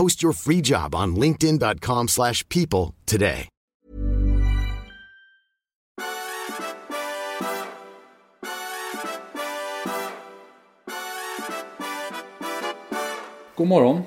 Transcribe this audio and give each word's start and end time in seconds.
Post 0.00 0.22
your 0.22 0.32
free 0.32 0.60
job 0.60 0.94
on 0.94 1.14
linkedin.com/people 1.14 2.06
slash 2.08 2.48
people 2.48 2.94
today. 3.04 3.48
God 13.56 13.68
morgon. 13.68 14.02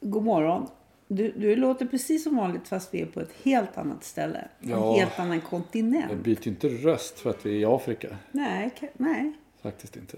God 0.00 0.22
morgon. 0.22 0.66
Du, 1.08 1.32
du 1.36 1.56
låter 1.56 1.86
precis 1.86 2.24
som 2.24 2.36
vanligt 2.36 2.68
fast 2.68 2.94
vi 2.94 3.00
är 3.00 3.06
på 3.06 3.20
ett 3.20 3.32
helt 3.42 3.78
annat 3.78 4.04
ställe. 4.04 4.48
Ja. 4.60 4.92
En 4.92 5.00
helt 5.00 5.18
annan 5.18 5.40
kontinent. 5.40 6.10
Jag 6.10 6.18
byter 6.18 6.48
inte 6.48 6.68
röst 6.68 7.18
för 7.18 7.30
att 7.30 7.46
vi 7.46 7.50
är 7.50 7.60
i 7.60 7.64
Afrika. 7.64 8.16
Nej, 8.32 8.70
nej. 8.96 9.32
Faktiskt 9.62 9.96
inte. 9.96 10.16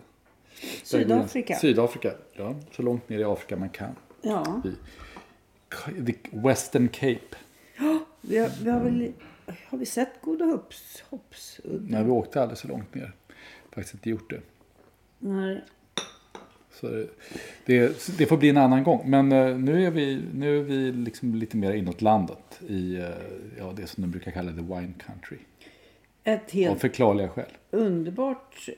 Sydafrika. 0.82 1.54
Sydafrika, 1.54 2.12
ja. 2.32 2.54
Så 2.72 2.82
långt 2.82 3.08
ner 3.08 3.18
i 3.18 3.24
Afrika 3.24 3.56
man 3.56 3.68
kan. 3.68 3.94
Ja. 4.26 4.62
The 6.06 6.14
Western 6.30 6.88
Cape. 6.88 7.36
Vi 8.20 8.38
har, 8.38 8.50
vi 8.64 8.70
har 8.70 8.80
väl 8.80 9.12
har 9.68 9.78
vi 9.78 9.86
sett 9.86 10.20
Goda 10.20 10.44
Hopps, 10.44 11.04
Hoppsudden? 11.10 11.86
Nej, 11.90 12.04
vi 12.04 12.10
åkte 12.10 12.42
aldrig 12.42 12.58
så 12.58 12.68
långt 12.68 12.94
ner. 12.94 13.12
Faktiskt 13.74 13.94
inte 13.94 14.10
gjort 14.10 14.30
det. 14.30 14.40
Nej. 15.18 15.64
Så 16.72 16.86
det, 17.66 18.08
det, 18.18 18.26
får 18.26 18.36
bli 18.36 18.48
en 18.48 18.56
annan 18.56 18.84
gång. 18.84 19.10
Men 19.10 19.32
eh, 19.32 19.56
nu 19.58 19.86
är 19.86 19.90
vi, 19.90 20.22
nu 20.34 20.58
är 20.58 20.62
vi 20.62 20.92
liksom 20.92 21.34
lite 21.34 21.56
mer 21.56 21.72
inåt 21.72 22.02
landet. 22.02 22.60
I 22.68 22.96
eh, 22.96 23.08
ja, 23.58 23.72
det 23.76 23.86
som 23.86 24.02
de 24.02 24.10
brukar 24.10 24.30
kalla 24.30 24.50
the 24.52 24.60
wine 24.60 24.92
country. 25.06 25.38
Ett 26.24 26.42
Av 26.44 26.50
helt 26.50 26.80
förklarliga 26.80 27.28
skäl. 27.28 27.50
underbart 27.70 28.68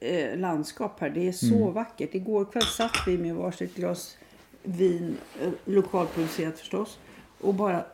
eh, 0.00 0.08
eh, 0.10 0.38
landskap 0.38 1.00
här. 1.00 1.10
Det 1.10 1.28
är 1.28 1.32
så 1.32 1.56
Mm. 1.56 1.72
vackert. 1.72 2.14
Igår 2.14 2.44
kväll 2.44 2.62
satt 2.62 2.96
vi 3.06 3.18
med 3.18 3.34
varsitt 3.34 3.74
glas 3.76 4.18
vin, 4.64 5.16
eh, 5.42 5.48
lokalproducerat 5.64 6.58
förstås. 6.58 6.98
Och 7.40 7.54
bara 7.54 7.84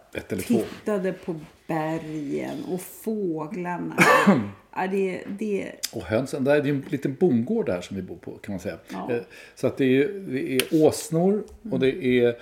tittade 0.46 1.12
på 1.12 1.34
bergen 1.66 2.64
och 2.68 2.80
fåglarna. 2.80 3.96
ja, 4.74 4.86
det, 4.86 5.22
det, 5.38 5.72
Och 5.92 6.02
hönsen, 6.02 6.44
det 6.44 6.52
är 6.52 6.66
en 6.66 6.84
liten 6.88 7.14
bondgård 7.14 7.66
där 7.66 7.80
som 7.80 7.96
vi 7.96 8.02
bor 8.02 8.16
på 8.16 8.30
kan 8.30 8.52
man 8.52 8.60
säga. 8.60 8.78
Ja. 8.88 9.12
Eh, 9.12 9.22
Så 9.54 9.66
att 9.66 9.76
det 9.76 10.02
är, 10.02 10.08
det 10.08 10.52
är 10.54 10.84
åsnor 10.86 11.44
och 11.70 11.80
det 11.80 12.04
är 12.04 12.36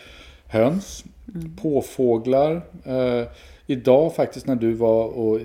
höns, 0.47 1.05
påfåglar. 1.63 2.63
Eh, 2.85 3.29
idag 3.67 4.15
faktiskt 4.15 4.47
när 4.47 4.57
du 4.57 4.73
var 4.73 5.05
och 5.05 5.41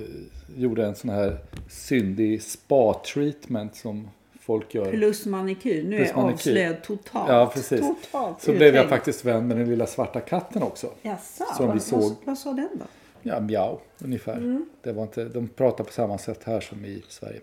gjorde 0.55 0.85
en 0.85 0.95
sån 0.95 1.09
här 1.09 1.37
syndig 1.69 2.41
spa-treatment 2.41 3.75
som 3.75 4.09
folk 4.45 4.75
gör. 4.75 4.91
plus 4.91 5.25
manikyr. 5.25 5.83
Nu 5.83 5.95
är 5.95 5.99
Plus 5.99 6.09
jag 6.09 6.17
manikyr. 6.17 6.33
avslöjad 6.33 6.83
totalt. 6.83 7.29
Ja, 7.29 7.51
precis. 7.53 7.79
Totalt 7.81 8.41
Så 8.41 8.51
blev 8.51 8.75
jag 8.75 8.89
faktiskt 8.89 9.25
vän 9.25 9.47
med 9.47 9.57
den 9.57 9.69
lilla 9.69 9.87
svarta 9.87 10.19
katten 10.19 10.63
också. 10.63 10.89
Jaså, 11.01 11.43
som 11.57 11.65
vad, 11.65 11.75
vi 11.75 11.79
såg. 11.79 12.01
Vad, 12.01 12.15
vad 12.25 12.37
sa 12.37 12.53
den 12.53 12.69
då? 12.73 12.85
Ja, 13.21 13.39
miau 13.39 13.79
ungefär. 13.99 14.37
Mm. 14.37 14.65
Det 14.81 14.91
var 14.91 15.03
inte, 15.03 15.23
de 15.25 15.47
pratar 15.47 15.83
på 15.83 15.91
samma 15.93 16.17
sätt 16.17 16.39
här 16.43 16.59
som 16.61 16.85
i 16.85 17.03
Sverige. 17.07 17.39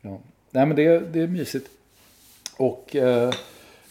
Ja. 0.00 0.18
Nej 0.50 0.66
men 0.66 0.76
det, 0.76 0.98
det 0.98 1.20
är 1.20 1.26
mysigt. 1.26 1.70
Och 2.56 2.96
eh, 2.96 3.34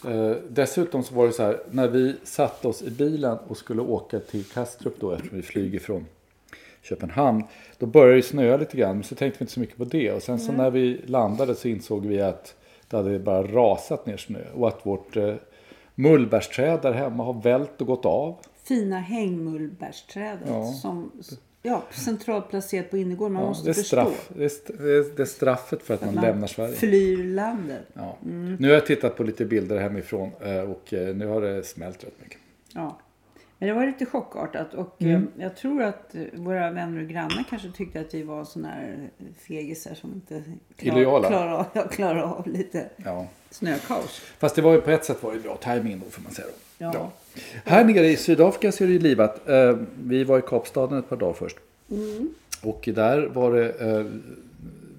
eh, 0.07 0.35
dessutom 0.50 1.03
så 1.03 1.15
var 1.15 1.27
det 1.27 1.33
så 1.33 1.44
här, 1.44 1.59
när 1.71 1.88
vi 1.88 2.15
satte 2.23 2.67
oss 2.67 2.81
i 2.81 2.89
bilen 2.89 3.38
och 3.47 3.57
skulle 3.57 3.81
åka 3.81 4.19
till 4.19 4.44
Kastrup 4.44 5.00
då 5.00 5.11
eftersom 5.11 5.38
vi 5.38 5.44
flyger 5.44 5.79
från 5.79 6.05
Köpenhamn. 6.83 7.44
Då 7.77 7.85
började 7.85 8.16
det 8.16 8.21
snöa 8.23 8.57
lite 8.57 8.77
grann 8.77 8.95
men 8.95 9.03
så 9.03 9.16
tänkte 9.16 9.39
vi 9.39 9.44
inte 9.44 9.53
så 9.53 9.59
mycket 9.59 9.77
på 9.77 9.83
det. 9.83 10.11
Och 10.11 10.21
sen 10.23 10.39
så 10.39 10.51
när 10.51 10.69
vi 10.71 11.01
landade 11.05 11.55
så 11.55 11.67
insåg 11.67 12.05
vi 12.05 12.21
att 12.21 12.55
det 12.89 12.97
hade 12.97 13.19
bara 13.19 13.44
rasat 13.44 14.05
ner 14.05 14.17
snö. 14.17 14.39
Och 14.53 14.67
att 14.67 14.85
vårt 14.85 15.16
eh, 15.17 15.33
mullbärsträd 15.95 16.79
där 16.81 16.94
hemma 16.94 17.23
har 17.23 17.41
vält 17.41 17.81
och 17.81 17.88
gått 17.88 18.05
av. 18.05 18.35
Fina 18.63 18.99
hängmullbärsträdet 18.99 20.47
Ja. 20.47 20.66
som 20.66 21.11
ja, 21.61 21.83
centralt 21.91 22.49
placerat 22.49 22.89
på 22.89 22.97
innergården. 22.97 23.33
Man 23.33 23.44
Ja, 23.44 23.47
måste 23.50 23.69
det, 23.69 23.73
förstå. 23.73 23.88
straff, 23.88 24.29
det, 24.35 24.44
är, 24.44 25.15
det, 25.15 25.21
är, 25.21 25.25
straffet 25.25 25.83
för 25.83 25.94
att, 25.94 26.05
man, 26.05 26.15
man 26.15 26.23
lämnar 26.23 26.47
Sverige. 26.47 26.73
Flyr 26.75 27.23
landet. 27.23 27.81
Ja. 27.94 28.17
Mm. 28.25 28.55
Nu 28.59 28.67
har 28.67 28.73
jag 28.73 28.85
tittat 28.85 29.15
på 29.17 29.23
lite 29.23 29.45
bilder 29.45 29.77
hemifrån 29.79 30.31
eh, 30.41 30.59
och 30.59 30.94
eh, 30.94 31.15
nu 31.15 31.27
har 31.27 31.41
det 31.41 31.63
smält 31.63 32.03
rätt 32.03 32.21
mycket. 32.23 32.38
Ja. 32.73 32.97
Men 33.63 33.68
det 33.68 33.74
var 33.79 33.85
lite 33.85 34.06
chockartat 34.06 34.74
och 34.74 35.01
Mm. 35.01 35.16
eh, 35.38 35.44
jag 35.44 35.56
tror 35.57 35.81
att 35.84 36.16
eh, 36.16 36.22
våra 36.34 36.72
vänner 36.72 37.01
och 37.01 37.07
grannar 37.09 37.44
kanske 37.50 37.72
tyckte 37.72 38.00
att 38.00 38.13
vi 38.13 38.24
var 38.24 38.44
såna 38.46 38.68
här 38.68 39.09
fegisar 39.47 39.94
som 39.96 40.13
inte 40.13 40.44
klar, 40.78 41.24
klarar, 41.28 41.51
av, 41.51 41.66
ja, 41.74 41.88
klarar 41.88 42.22
av 42.22 42.47
lite 42.47 42.90
Ja. 42.97 43.28
snökaos. 43.50 44.22
Fast 44.38 44.56
det 44.56 44.62
var 44.62 44.74
ju 44.74 44.81
på 44.81 44.91
ett 44.91 45.06
sätt 45.06 45.24
var 45.24 45.34
det 45.34 45.40
bra 45.40 45.57
timing 45.57 46.01
då 46.06 46.09
får 46.09 46.22
man 46.22 46.31
säga. 46.31 46.47
Då. 46.78 46.85
Ja. 46.94 47.12
Här 47.66 47.84
nere 47.85 48.07
i 48.07 48.18
Sydafrika 48.18 48.72
så 48.72 48.84
är 48.84 48.88
det 48.88 48.94
ju 48.94 49.00
livat. 49.00 49.50
Eh, 49.50 49.78
vi 50.03 50.24
var 50.24 50.40
i 50.40 50.41
Kapstaden 50.41 51.00
ett 51.00 51.09
par 51.09 51.18
dagar 51.18 51.34
först. 51.34 51.57
Mm. 51.91 52.34
Och 52.63 52.90
där 52.94 53.22
var 53.28 53.51
det, 53.53 53.69
eh, 53.97 54.06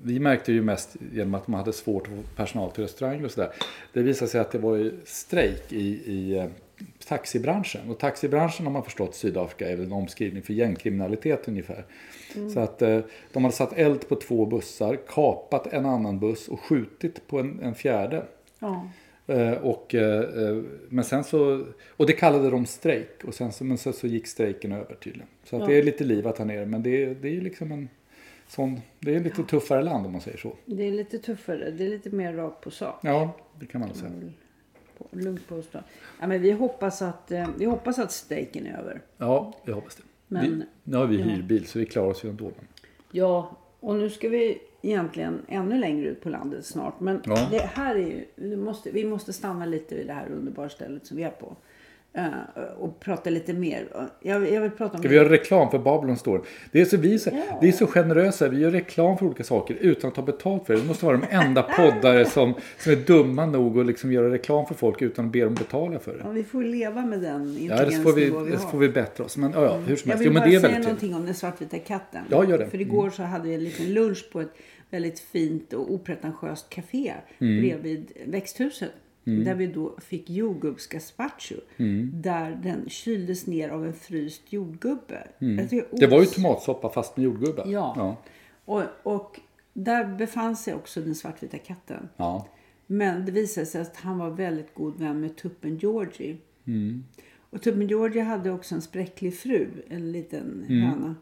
vi 0.03 0.21
märkte 0.21 0.53
ju 0.53 0.63
mest 0.63 0.97
genom 1.13 1.35
att 1.35 1.47
de 1.47 1.55
hade 1.55 1.73
svårt 1.73 2.03
att 2.07 2.13
få 2.13 2.23
personal 2.37 2.71
till 2.71 2.83
restauranger 2.85 3.25
och 3.25 3.31
sådär. 3.31 3.51
Det 3.93 4.03
visade 4.03 4.31
sig 4.31 4.41
att 4.41 4.51
det 4.51 4.59
var 4.59 4.77
ju 4.77 4.93
strejk 5.05 5.73
i, 5.73 5.87
i 6.13 6.37
eh, 6.39 6.47
taxibranschen. 7.09 7.91
Och 7.91 7.99
taxibranschen 7.99 8.67
har 8.67 8.73
man 8.73 8.85
förstått 8.85 9.15
Sydafrika 9.15 9.69
är 9.69 9.77
väl 9.77 9.87
en 9.87 9.93
omskrivning 9.93 10.43
för 10.43 10.53
gängkriminalitet 10.53 11.49
ungefär. 11.49 11.85
Så 12.55 12.61
att 12.61 12.83
eh, 12.83 13.01
de 13.33 13.45
hade 13.45 13.57
satt 13.57 13.73
eld 13.73 14.09
på 14.09 14.17
två 14.17 14.47
bussar, 14.47 14.99
kapat 15.09 15.67
en 15.73 15.87
annan 15.87 16.19
buss 16.21 16.49
och 16.49 16.61
skjutit 16.61 17.27
på 17.27 17.39
en, 17.39 17.61
en 17.63 17.75
fjärde. 17.75 18.25
Ja. 18.59 18.89
Eh, 19.27 19.53
och, 19.53 19.95
eh, 19.95 20.63
men 20.89 21.05
sen 21.05 21.25
så, 21.25 21.67
och 21.89 22.07
det 22.07 22.13
kallade 22.13 22.51
de 22.51 22.67
strejk. 22.67 23.25
Och 23.25 23.35
sen 23.35 23.53
så, 23.53 23.65
men 23.65 23.79
sen 23.79 23.93
så 23.93 24.07
gick 24.07 24.27
strejken 24.27 24.73
över 24.73 24.95
tydligen. 24.95 25.29
Så 25.45 25.57
att 25.57 25.63
Ja. 25.63 25.69
det 25.69 25.75
är 25.79 25.83
lite 25.83 26.05
livat 26.05 26.39
här 26.39 26.45
nere. 26.45 26.67
Men 26.67 26.83
det, 26.83 27.03
är- 27.03 27.15
det 27.15 27.29
är 27.29 27.33
ju 27.33 27.41
liksom 27.41 27.73
en 27.73 27.89
sån, 28.49 28.81
det 29.01 29.15
är 29.15 29.21
lite 29.21 29.43
tuffare 29.45 29.83
land 29.83 30.07
om 30.07 30.13
man 30.13 30.21
säger 30.21 30.39
så. 30.39 30.53
Det 30.67 30.83
är 30.89 30.91
lite 30.93 31.19
tuffare. 31.19 31.71
Det 31.71 31.85
är 31.85 31.89
lite 31.89 32.11
mer 32.11 32.33
rakt 32.33 32.61
på 32.61 32.71
sak. 32.71 32.99
Ja, 33.03 33.37
det 33.61 33.67
kan 33.67 33.81
man 33.81 33.89
nog 33.89 33.99
säga. 33.99 34.11
På- 34.11 34.44
Lugnt 35.11 35.49
påstå. 35.49 35.79
Ja, 36.21 36.27
men 36.27 36.43
vi, 36.43 36.51
hoppas 36.53 37.03
att, 37.03 37.31
eh, 37.31 37.49
vi 37.59 37.65
hoppas 37.65 37.99
att 37.99 38.13
strejken 38.13 38.67
är 38.67 38.79
över. 38.79 39.01
Ja, 39.19 39.53
jag 39.65 39.75
hoppas 39.75 39.97
det. 39.97 40.03
Men- 40.29 40.59
vi, 40.59 40.65
nu 40.85 40.97
har 40.97 41.07
vi 41.07 41.19
ja. 41.19 41.25
hyrbil 41.25 41.67
så 41.67 41.79
vi 41.79 41.87
klarar 41.87 42.09
oss 42.11 42.25
ju 42.25 42.29
ändå. 42.31 42.51
Ja, 43.11 43.57
och 43.81 43.95
nu 43.97 44.11
ska 44.11 44.29
vi 44.29 44.59
egentligen 44.83 45.39
ännu 45.49 45.79
längre 45.79 46.09
ut 46.09 46.21
på 46.23 46.29
landet 46.29 46.67
snart. 46.67 47.01
Men 47.01 47.21
Ja. 47.27 47.49
det 47.51 47.59
här 47.75 47.95
är 47.97 48.07
ju, 48.07 48.25
vi, 48.35 48.57
måste, 48.57 48.91
vi 48.91 49.05
måste 49.05 49.33
stanna 49.33 49.67
lite 49.67 49.95
vid 49.95 50.07
det 50.07 50.13
här 50.13 50.29
underbara 50.33 50.69
stället 50.69 51.07
som 51.07 51.17
vi 51.17 51.23
är 51.23 51.31
på. 51.31 51.57
Eh, 52.15 52.27
och 52.79 53.01
prata 53.01 53.31
lite 53.31 53.53
mer. 53.53 53.89
Jag, 54.21 54.53
jag 54.53 54.61
vill 54.61 54.71
prata 54.71 54.93
om 54.93 54.99
Ska 54.99 55.09
vi 55.09 55.15
göra 55.17 55.29
reklam 55.29 55.71
för 55.71 55.79
Babylon 55.79 56.17
Store? 56.17 56.43
Det 56.73 56.81
är 56.81 56.85
så, 56.85 56.97
vi, 56.97 57.19
så, 57.19 57.31
vi 57.61 57.69
är 57.69 57.73
så 57.73 57.87
generösa. 57.87 58.49
Vi 58.49 58.59
gör 58.61 58.71
reklam 58.71 59.19
för 59.19 59.27
olika 59.27 59.45
saker 59.45 59.75
utan 59.81 60.09
att 60.09 60.15
ta 60.15 60.23
betalt 60.23 60.67
för 60.67 60.75
det. 60.75 60.81
Vi 60.81 60.87
måste 60.89 61.07
vara 61.07 61.17
de 61.17 61.27
enda 61.31 61.63
poddare 61.63 62.25
som, 62.25 62.55
som 62.79 62.93
är 62.93 62.97
dumma 62.97 63.47
nog 63.47 63.81
att 63.81 63.87
liksom 63.87 64.13
göra 64.13 64.31
reklam 64.33 64.67
för 64.67 64.75
folk 64.75 65.03
utan 65.03 65.27
att 65.27 65.33
be 65.33 65.45
dem 65.45 65.55
betala 65.55 65.99
för 65.99 66.21
Ja, 66.23 66.29
det. 66.29 66.35
vi 66.35 66.45
får 66.45 66.63
leva 66.65 67.03
med 67.05 67.21
den 67.21 67.57
Ja, 67.61 67.85
det 67.85 67.91
får 67.93 68.13
vi, 68.13 68.25
vi 68.45 68.51
det 68.51 68.59
får 68.59 68.79
vi 68.79 68.89
bättre 68.89 69.25
oss. 69.25 69.37
Men 69.37 69.53
ja, 69.53 69.65
ja, 69.65 69.77
hur 69.77 69.97
som 69.97 70.11
Jag 70.11 70.17
helst. 70.17 70.21
vill 70.21 70.27
Jo, 70.27 70.33
men 70.33 70.41
bara 70.43 70.51
det 70.51 70.57
är 70.57 70.61
säga 70.61 70.79
någonting 70.79 71.15
om 71.15 71.25
den 71.25 71.35
svartvita 71.35 71.79
katten. 71.79 72.23
Ja, 72.31 72.45
gör 72.49 72.59
det. 72.59 72.67
För 72.67 72.81
igår 72.81 73.11
så 73.11 73.23
hade 73.23 73.49
vi 73.49 73.55
en 73.55 73.65
liten 73.65 73.93
lunch 73.95 74.31
på 74.33 74.41
ett 74.41 74.53
väldigt 74.91 75.21
fint 75.21 75.73
och 75.73 75.93
opretentiöst 75.95 76.71
café 76.71 77.13
Mm. 77.39 77.61
bredvid 77.63 78.13
växthuset. 78.27 78.91
Där 79.25 79.55
vi 79.55 79.67
då 79.67 79.97
fick 80.01 80.31
jordgubbsgazpacho. 80.31 81.55
Mm. 81.77 82.11
Där 82.15 82.61
den 82.63 82.89
kyldes 82.89 83.47
ner 83.47 83.69
av 83.69 83.87
en 83.87 83.95
fryst 83.95 84.43
jordgubbe. 84.53 85.29
Mm. 85.41 85.69
Det 85.93 86.07
var 86.07 86.21
ju 86.21 86.27
tomatsoppa 86.27 86.89
fast 86.89 87.17
med 87.17 87.25
jordgubbar. 87.25 87.65
Ja. 87.67 87.95
Ja. 87.97 88.17
Och, 88.65 88.83
och 89.15 89.41
där 89.73 90.17
befann 90.17 90.57
sig 90.57 90.75
också 90.75 91.01
den 91.01 91.15
svartvita 91.15 91.59
katten. 91.59 92.09
ja. 92.17 92.49
Men 92.87 93.27
det 93.27 93.33
visade 93.33 93.67
sig 93.67 93.81
att 93.81 93.97
han 93.97 94.19
var 94.19 94.31
väldigt 94.31 94.75
god 94.75 94.99
vän 94.99 95.21
med 95.21 95.37
tuppen 95.37 95.77
Georgie. 95.79 96.37
Mm. 96.67 97.05
Och 97.51 97.63
tuppen 97.63 97.89
Georgie 97.89 98.23
hade 98.23 98.51
också 98.51 98.75
en 98.75 98.83
spräcklig 98.83 99.35
fru, 99.39 99.69
en 99.89 100.13
liten 100.13 100.65
Mm. 100.69 100.83
höna. 100.83 101.15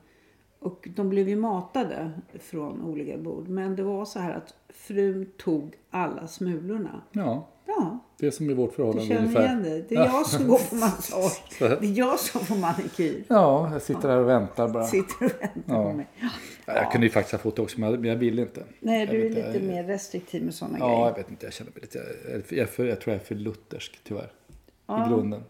Och 0.62 0.88
de 0.96 1.08
blev 1.08 1.28
ju 1.28 1.36
matade 1.36 2.10
från 2.40 2.82
olika 2.82 3.18
bord. 3.18 3.48
Men 3.48 3.76
det 3.76 3.82
var 3.82 4.04
så 4.04 4.18
här 4.18 4.34
att 4.34 4.54
frun 4.74 5.26
tog 5.36 5.74
alla 5.90 6.26
smulorna. 6.26 7.02
ja, 7.12 7.48
Ja, 7.66 7.98
det 8.18 8.26
är 8.26 8.30
som 8.30 8.50
i 8.50 8.54
vårt 8.54 8.70
du 8.70 8.76
förhållande 8.76 9.06
känner 9.08 9.20
ungefär. 9.20 9.44
igen 9.44 9.62
det. 9.62 9.88
Det 9.88 9.94
är 9.94 10.04
jag 10.04 10.26
som 10.26 10.48
går 10.48 10.58
på 10.70 10.74
massage. 10.76 11.42
Det 11.58 11.64
är 11.86 11.98
jag 11.98 12.18
som 12.18 12.40
får 12.40 12.56
manikyr. 12.56 13.24
Ja, 13.28 13.72
jag 13.72 13.82
sitter 13.82 14.08
här 14.08 14.16
och 14.18 14.28
väntar 14.28 14.68
bara. 14.68 14.84
Sitter 14.84 15.24
och 15.24 15.30
väntar 15.40 15.74
Ja. 15.74 15.90
på 15.90 15.92
mig. 15.96 16.06
Ja, 16.66 16.74
Jag 16.74 16.92
kunde 16.92 17.06
ju 17.06 17.10
faktiskt 17.10 17.32
ha 17.32 17.38
fått 17.38 17.56
det 17.56 17.62
också 17.62 17.80
men 17.80 17.90
jag, 17.90 18.00
men 18.00 18.10
jag 18.10 18.16
vill 18.16 18.38
inte. 18.38 18.62
Nej, 18.80 18.98
Jag 19.00 19.08
du 19.08 19.26
är 19.26 19.28
lite 19.30 19.40
jag- 19.54 19.62
mer 19.62 19.84
restriktiv 19.84 20.44
med 20.44 20.54
sådana 20.54 20.78
Ja, 20.78 20.90
jag 20.90 20.98
grejer. 21.00 21.14
vet 21.14 21.30
inte. 21.30 21.46
Jag 21.46 21.52
känner 21.52 21.70
mig 21.72 21.80
lite... 21.80 21.98
Jag, 22.30 22.58
jag, 22.58 22.88
jag 22.88 23.00
tror 23.00 23.14
jag 23.14 23.14
är 23.14 23.18
för 23.26 23.34
luthersk 23.34 24.00
tyvärr. 24.04 24.32
Ja. 24.86 25.06
I 25.06 25.08
grunden. 25.08 25.42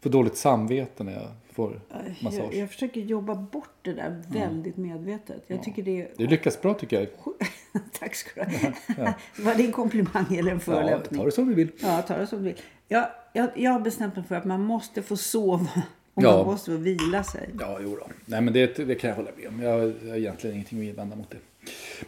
För 0.00 0.10
dåligt 0.10 0.36
samvete 0.36 1.04
när 1.04 1.12
jag 1.12 1.28
får 1.52 1.80
massage. 2.22 2.40
Jag, 2.44 2.54
jag 2.54 2.70
försöker 2.70 3.00
jobba 3.00 3.34
bort 3.34 3.68
det 3.82 3.92
där 3.92 4.22
väldigt 4.28 4.76
medvetet. 4.76 5.44
Jag 5.46 5.62
tycker 5.62 5.82
det 5.82 6.02
är... 6.02 6.10
Det 6.16 6.26
lyckas 6.26 6.62
bra 6.62 6.74
tycker 6.74 6.96
jag. 7.00 7.08
Tack 8.00 8.14
ska 8.14 8.44
du 8.44 8.56
ha. 9.02 9.12
Var 9.38 9.54
det 9.54 9.64
en 9.66 9.72
komplimang 9.72 10.26
eller 10.34 10.50
en 10.52 10.56
Ja, 10.56 10.60
förolämpning? 10.60 11.18
ta 11.20 11.24
det 11.26 11.32
som 11.32 11.48
du 11.48 11.54
vill. 11.54 11.70
Ja, 11.82 12.02
ta 12.02 12.16
det 12.16 12.26
som 12.26 12.38
du 12.38 12.44
vill. 12.44 12.56
Jag, 12.88 13.06
jag, 13.32 13.48
jag 13.56 13.70
har 13.70 13.80
bestämt 13.80 14.16
mig 14.16 14.24
för 14.24 14.34
att 14.34 14.44
man 14.44 14.62
måste 14.62 15.02
få 15.02 15.16
sova 15.16 15.68
och 16.14 16.22
Ja. 16.22 16.36
man 16.36 16.46
måste 16.46 16.70
få 16.70 16.76
vila 16.76 17.24
sig. 17.24 17.48
Ja, 17.60 17.78
jo 17.82 17.96
då. 18.00 18.06
Nej, 18.26 18.40
men 18.40 18.52
det, 18.54 18.74
det 18.86 18.94
kan 18.94 19.10
jag 19.10 19.16
hålla 19.16 19.30
med 19.36 19.48
om. 19.48 19.62
Jag, 19.62 19.92
jag 20.02 20.08
har 20.10 20.16
egentligen 20.16 20.56
ingenting 20.56 20.78
att 20.78 20.84
invända 20.84 21.16
mot 21.16 21.30
det. 21.30 21.36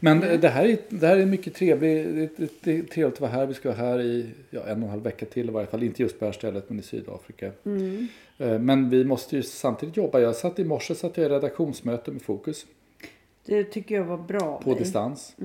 Men 0.00 0.20
det, 0.20 0.48
här 0.48 0.64
är, 0.64 0.76
det 0.88 1.06
här 1.06 1.16
är 1.16 1.26
mycket 1.26 1.54
trevligt. 1.54 2.36
Det, 2.36 2.48
det, 2.60 2.78
är 2.78 2.82
trevligt 2.82 3.14
att 3.14 3.20
vara 3.20 3.30
här. 3.30 3.46
Vi 3.46 3.54
ska 3.54 3.68
vara 3.68 3.78
här 3.78 4.00
i 4.00 4.26
ja, 4.50 4.60
en 4.66 4.76
och 4.78 4.84
en 4.84 4.90
halv 4.90 5.02
vecka 5.02 5.26
till 5.26 5.48
i 5.48 5.52
varje 5.52 5.66
fall. 5.66 5.82
Inte 5.82 6.02
just 6.02 6.18
på 6.18 6.24
det 6.24 6.28
här 6.28 6.32
stället, 6.32 6.64
men 6.70 6.78
i 6.78 6.82
Sydafrika. 6.82 7.46
Eh, 8.38 8.58
Men 8.58 8.90
vi 8.90 9.04
måste 9.04 9.36
ju 9.36 9.42
samtidigt 9.42 9.96
jobba. 9.96 10.20
Jag 10.20 10.36
satt 10.36 10.58
i 10.58 10.64
morse 10.64 10.94
satt 10.94 11.16
jag 11.16 11.26
i 11.26 11.28
redaktionsmöte 11.28 12.10
med 12.10 12.22
Fokus 12.22 12.66
Det 13.46 13.64
tycker 13.64 13.94
jag 13.94 14.04
var 14.04 14.16
bra. 14.18 14.60
på 14.64 14.70
dig. 14.70 14.78
distans. 14.78 15.36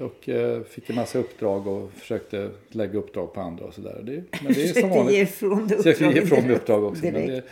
Och 0.00 0.28
eh, 0.28 0.62
fick 0.62 0.90
en 0.90 0.96
massa 0.96 1.18
uppdrag 1.18 1.66
och 1.66 1.92
försökte 1.92 2.50
lägga 2.68 2.98
uppdrag 2.98 3.32
på 3.34 3.40
andra 3.40 3.64
och 3.64 3.74
sådär. 3.74 4.24
Men 4.42 4.52
det 4.52 4.62
är 4.62 4.66
som 4.80 4.82
Försökte 4.82 4.88
ge 4.88 4.88
vanligt. 4.88 5.18
ifrån 5.28 5.66
det 5.68 5.82
Så 5.82 5.88
jag 5.88 6.12
ge 6.14 6.22
ifrån 6.22 6.44
mig 6.44 6.56
uppdrag 6.56 6.84
också. 6.84 7.04
Men 7.04 7.14
direkt. 7.14 7.28
det, 7.28 7.42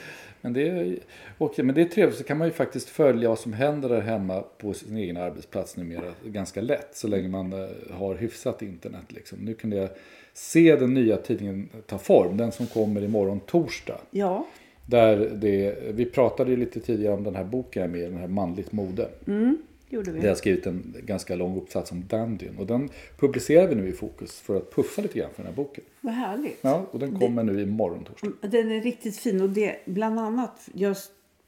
men, 0.45 0.53
det, 0.53 0.69
är- 0.69 0.99
och, 1.39 1.55
men 1.59 1.75
det 1.75 1.81
är 1.81 1.85
trevligt, 1.85 2.19
så 2.19 2.25
kan 2.25 2.39
man 2.39 2.47
ju 2.49 2.53
faktiskt 2.53 2.89
följa 2.89 3.29
vad 3.29 3.39
som 3.39 3.53
händer 3.53 3.89
där 3.89 4.01
hemma 4.01 4.45
på 4.59 4.73
sin 4.75 4.97
egen 4.97 5.17
arbetsplats 5.17 5.77
numera 5.77 6.03
ganska 6.25 6.61
lätt. 6.61 6.89
Så 6.93 7.09
länge 7.09 7.29
man 7.29 7.53
eh, 7.53 7.69
har 7.91 8.15
hyfsat 8.15 8.63
internet. 8.63 9.05
Liksom. 9.13 9.39
Nu 9.39 9.55
kunde 9.55 9.77
jag 9.77 9.89
se 10.33 10.77
den 10.77 10.95
nya 10.95 11.17
tidningen 11.17 11.69
ta 11.87 11.99
form, 11.99 12.37
den 12.37 12.53
som 12.53 12.67
kommer 12.67 13.03
imorgon 13.05 13.41
torsdag. 13.41 14.01
Ja, 14.11 14.47
Där 14.87 15.17
det, 15.35 15.77
vi 15.95 16.05
pratade 16.05 16.51
ju 16.51 16.57
lite 16.57 16.81
tidigare 16.81 17.15
om 17.15 17.25
den 17.25 17.35
här 17.37 17.45
boken 17.45 17.91
med 17.93 18.01
den 18.11 18.19
här 18.19 18.29
Manligt 18.29 18.73
mode. 18.73 19.09
Gjorde 19.95 20.13
vi. 20.13 20.19
Där 20.19 20.27
jag 20.27 20.31
har 20.31 20.37
skrivit 20.37 20.67
en 20.67 20.97
ganska 21.03 21.37
lång 21.37 21.57
uppsats 21.57 21.93
om 21.93 22.07
dandyn. 22.07 22.59
Och 22.59 22.67
den 22.67 22.89
publicerar 23.19 23.69
vi 23.69 23.75
nu 23.75 23.89
i 23.89 23.93
Fokus 23.93 24.41
för 24.41 24.57
att 24.57 24.75
puffa 24.75 25.03
lite 25.03 25.19
grann 25.19 25.31
för 25.31 25.43
den 25.43 25.53
här 25.53 25.57
boken. 25.57 25.85
Vad 26.01 26.15
härligt. 26.15 26.59
Ja, 26.61 26.87
och 26.91 26.99
den 26.99 27.19
kommer 27.19 27.43
nu 27.43 27.63
imorgon 27.63 28.05
torsdag. 28.05 28.49
Den 28.49 28.73
är 28.73 28.81
riktigt 28.81 29.17
fin 29.17 29.41
och 29.41 29.51
det 29.51 29.77
bland 29.87 30.19
annat, 30.19 30.69
jag 30.73 30.97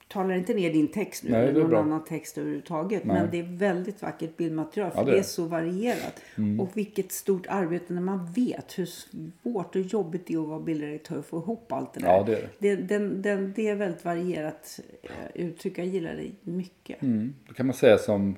talar 0.09 0.35
inte 0.35 0.55
ner 0.55 0.73
din 0.73 0.89
text 0.89 1.25
nu 1.25 1.31
Nej, 1.31 1.49
eller 1.49 1.61
någon 1.61 1.71
bra. 1.71 1.81
annan 1.81 2.05
text 2.05 2.39
överhuvudtaget. 2.39 3.05
Nej. 3.05 3.17
Men 3.17 3.31
det 3.31 3.39
är 3.39 3.57
väldigt 3.57 4.03
vackert 4.03 4.37
bildmaterial 4.37 4.91
för 4.91 4.99
Ja, 4.99 5.05
det 5.05 5.13
det, 5.13 5.19
är 5.19 5.23
så 5.23 5.45
varierat. 5.45 6.23
Och 6.61 6.77
vilket 6.77 7.13
stort 7.13 7.47
arbete 7.49 7.93
när 7.93 8.01
man 8.03 8.33
vet 8.33 8.79
hur 8.79 8.87
svårt 8.87 9.77
och 9.77 9.83
jobbigt 9.83 10.27
det 10.27 10.35
är 10.35 10.39
att 10.39 10.49
vara 10.49 10.61
bildredaktör 10.61 11.19
och 11.19 11.27
få 11.27 11.39
ihop 11.39 11.73
allt 11.73 11.95
det 11.95 12.01
där. 12.01 12.09
Ja, 12.09 12.23
det 12.23 12.33
är 12.33 12.49
det. 12.59 12.77
Det, 12.77 12.77
den, 12.77 13.23
den, 13.23 13.53
det 13.57 13.69
är 13.69 13.75
väldigt 13.75 14.05
varierat 14.05 14.81
eh, 15.03 15.11
uttryck. 15.35 15.79
Jag 15.79 15.87
gillar 15.87 16.15
det 16.15 16.51
mycket. 16.53 17.03
Mm. 17.03 17.35
Då 17.49 17.55
kan 17.55 17.67
man 17.67 17.75
säga 17.75 17.99
som 17.99 18.37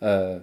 eh, 0.00 0.36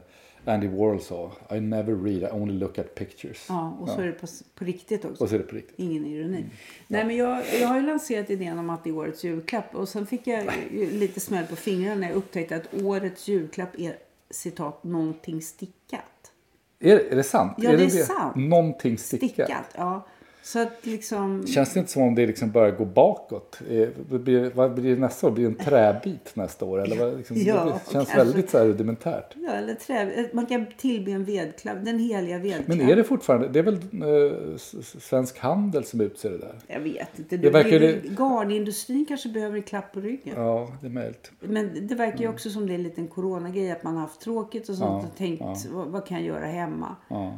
Andy 0.48 0.68
Warhol 0.68 1.02
sa. 1.02 1.32
I 1.52 1.60
never 1.60 1.96
read, 1.96 2.22
I 2.24 2.34
only 2.34 2.54
look 2.54 2.80
at 2.80 2.96
pictures. 2.96 3.46
Ja, 3.50 3.78
och 3.80 3.90
så 3.90 4.02
är 4.02 4.06
det 4.06 4.12
på, 4.12 4.28
på 4.56 4.66
riktigt 4.66 5.06
också. 5.06 5.24
Och 5.24 5.30
så 5.30 5.36
är 5.36 5.40
det 5.40 5.46
på 5.46 5.56
riktigt. 5.56 5.80
Ingen 5.80 6.06
ironi. 6.06 6.46
Nej, 6.88 7.06
men 7.06 7.16
jag, 7.16 7.44
jag 7.62 7.68
har 7.68 7.80
ju 7.80 7.86
lanserat 7.86 8.30
idén 8.30 8.60
om 8.60 8.70
att 8.70 8.84
det 8.84 8.90
är 8.90 8.96
årets 8.96 9.24
julklapp. 9.24 9.76
Och 9.76 9.90
sen 9.90 10.06
fick 10.06 10.28
jag 10.28 10.46
lite 10.72 11.20
smäll 11.20 11.46
på 11.46 11.56
fingrarna 11.56 11.96
när 11.96 12.08
jag 12.08 12.16
upptäckte 12.16 12.56
att 12.56 12.84
årets 12.84 13.28
julklapp 13.28 13.80
är 13.80 13.96
citat 14.30 14.84
någonting 14.84 15.42
stickat. 15.42 16.32
Är, 16.80 17.00
är 17.00 17.16
det 17.16 17.24
sant? 17.24 17.54
Ja, 17.58 17.72
det 17.72 17.84
är 17.84 17.90
sant. 17.90 18.36
Någonting 18.36 18.98
stickat. 18.98 19.30
Stickat, 19.30 19.74
ja. 19.76 20.08
Så 20.48 20.60
att 20.60 20.86
liksom... 20.86 21.48
Känns 21.48 21.74
det 21.74 21.80
inte 21.80 21.92
som 21.92 22.02
om 22.02 22.16
det 22.16 22.26
liksom 22.26 22.52
börjar 22.52 22.72
gå 22.72 22.86
bakåt? 22.86 23.60
Eh, 23.70 23.88
vad 24.10 24.22
Blir, 24.22 24.52
vad 24.56 24.74
blir 24.74 24.96
det 24.96 25.02
nästa 25.02 25.28
år? 25.28 25.32
Blir 25.32 25.44
det 25.44 25.50
en 25.50 25.56
träbit 25.66 26.36
nästa 26.36 26.66
år? 26.66 26.82
Eller 26.84 26.96
vad, 26.96 27.18
liksom, 27.18 27.38
Ja, 27.38 27.64
det 27.64 27.70
känns 27.72 27.92
kanske. 27.92 28.18
väldigt 28.18 28.50
så 28.50 28.58
här 28.58 28.66
rudimentärt. 28.66 29.34
Ja, 29.36 29.52
eller 29.52 29.74
trä, 29.76 30.30
man 30.34 30.46
kan 30.46 30.66
tillbe 30.78 31.12
en 31.12 31.24
vedklapp, 31.26 31.78
den 31.86 32.00
heliga 32.00 32.38
vedklapp. 32.38 32.68
Men 32.68 32.82
är 32.90 32.96
det 32.96 33.04
fortfarande, 33.04 33.48
det 33.48 33.60
är 33.60 33.64
väl 33.64 33.76
eh, 33.76 34.58
Svensk 35.00 35.40
Handel 35.40 35.84
som 35.84 36.02
utser 36.02 36.30
det 36.32 36.38
där? 36.38 36.56
Jag 36.68 36.80
vet 36.80 37.20
inte. 37.20 37.38
Det 37.38 37.44
Det 37.44 37.50
verkar 37.50 37.80
det- 37.80 38.02
Garnindustrin 38.18 39.06
kanske 39.06 39.30
behöver 39.30 39.56
en 39.58 39.64
klapp 39.64 39.94
på 39.94 40.00
ryggen. 40.00 40.34
Ja, 40.36 40.68
det 40.82 40.88
är 40.88 40.92
möjligt. 40.92 41.32
Men 41.40 41.88
det 41.88 41.96
verkar 41.96 42.20
ju 42.20 42.28
också 42.30 42.50
som 42.50 42.68
det 42.68 42.74
är 42.74 42.76
en 42.76 42.84
liten 42.84 43.08
coronagrej. 43.08 43.72
Att 43.72 43.84
man 43.84 43.94
har 43.94 44.02
haft 44.02 44.22
tråkigt 44.22 44.70
och 44.70 44.76
sånt 44.76 45.04
Ja, 45.04 45.10
och 45.12 45.18
tänkt 45.18 45.66
vad, 45.72 45.88
vad 45.88 46.06
kan 46.06 46.18
jag 46.18 46.26
göra 46.26 46.46
hemma? 46.46 46.96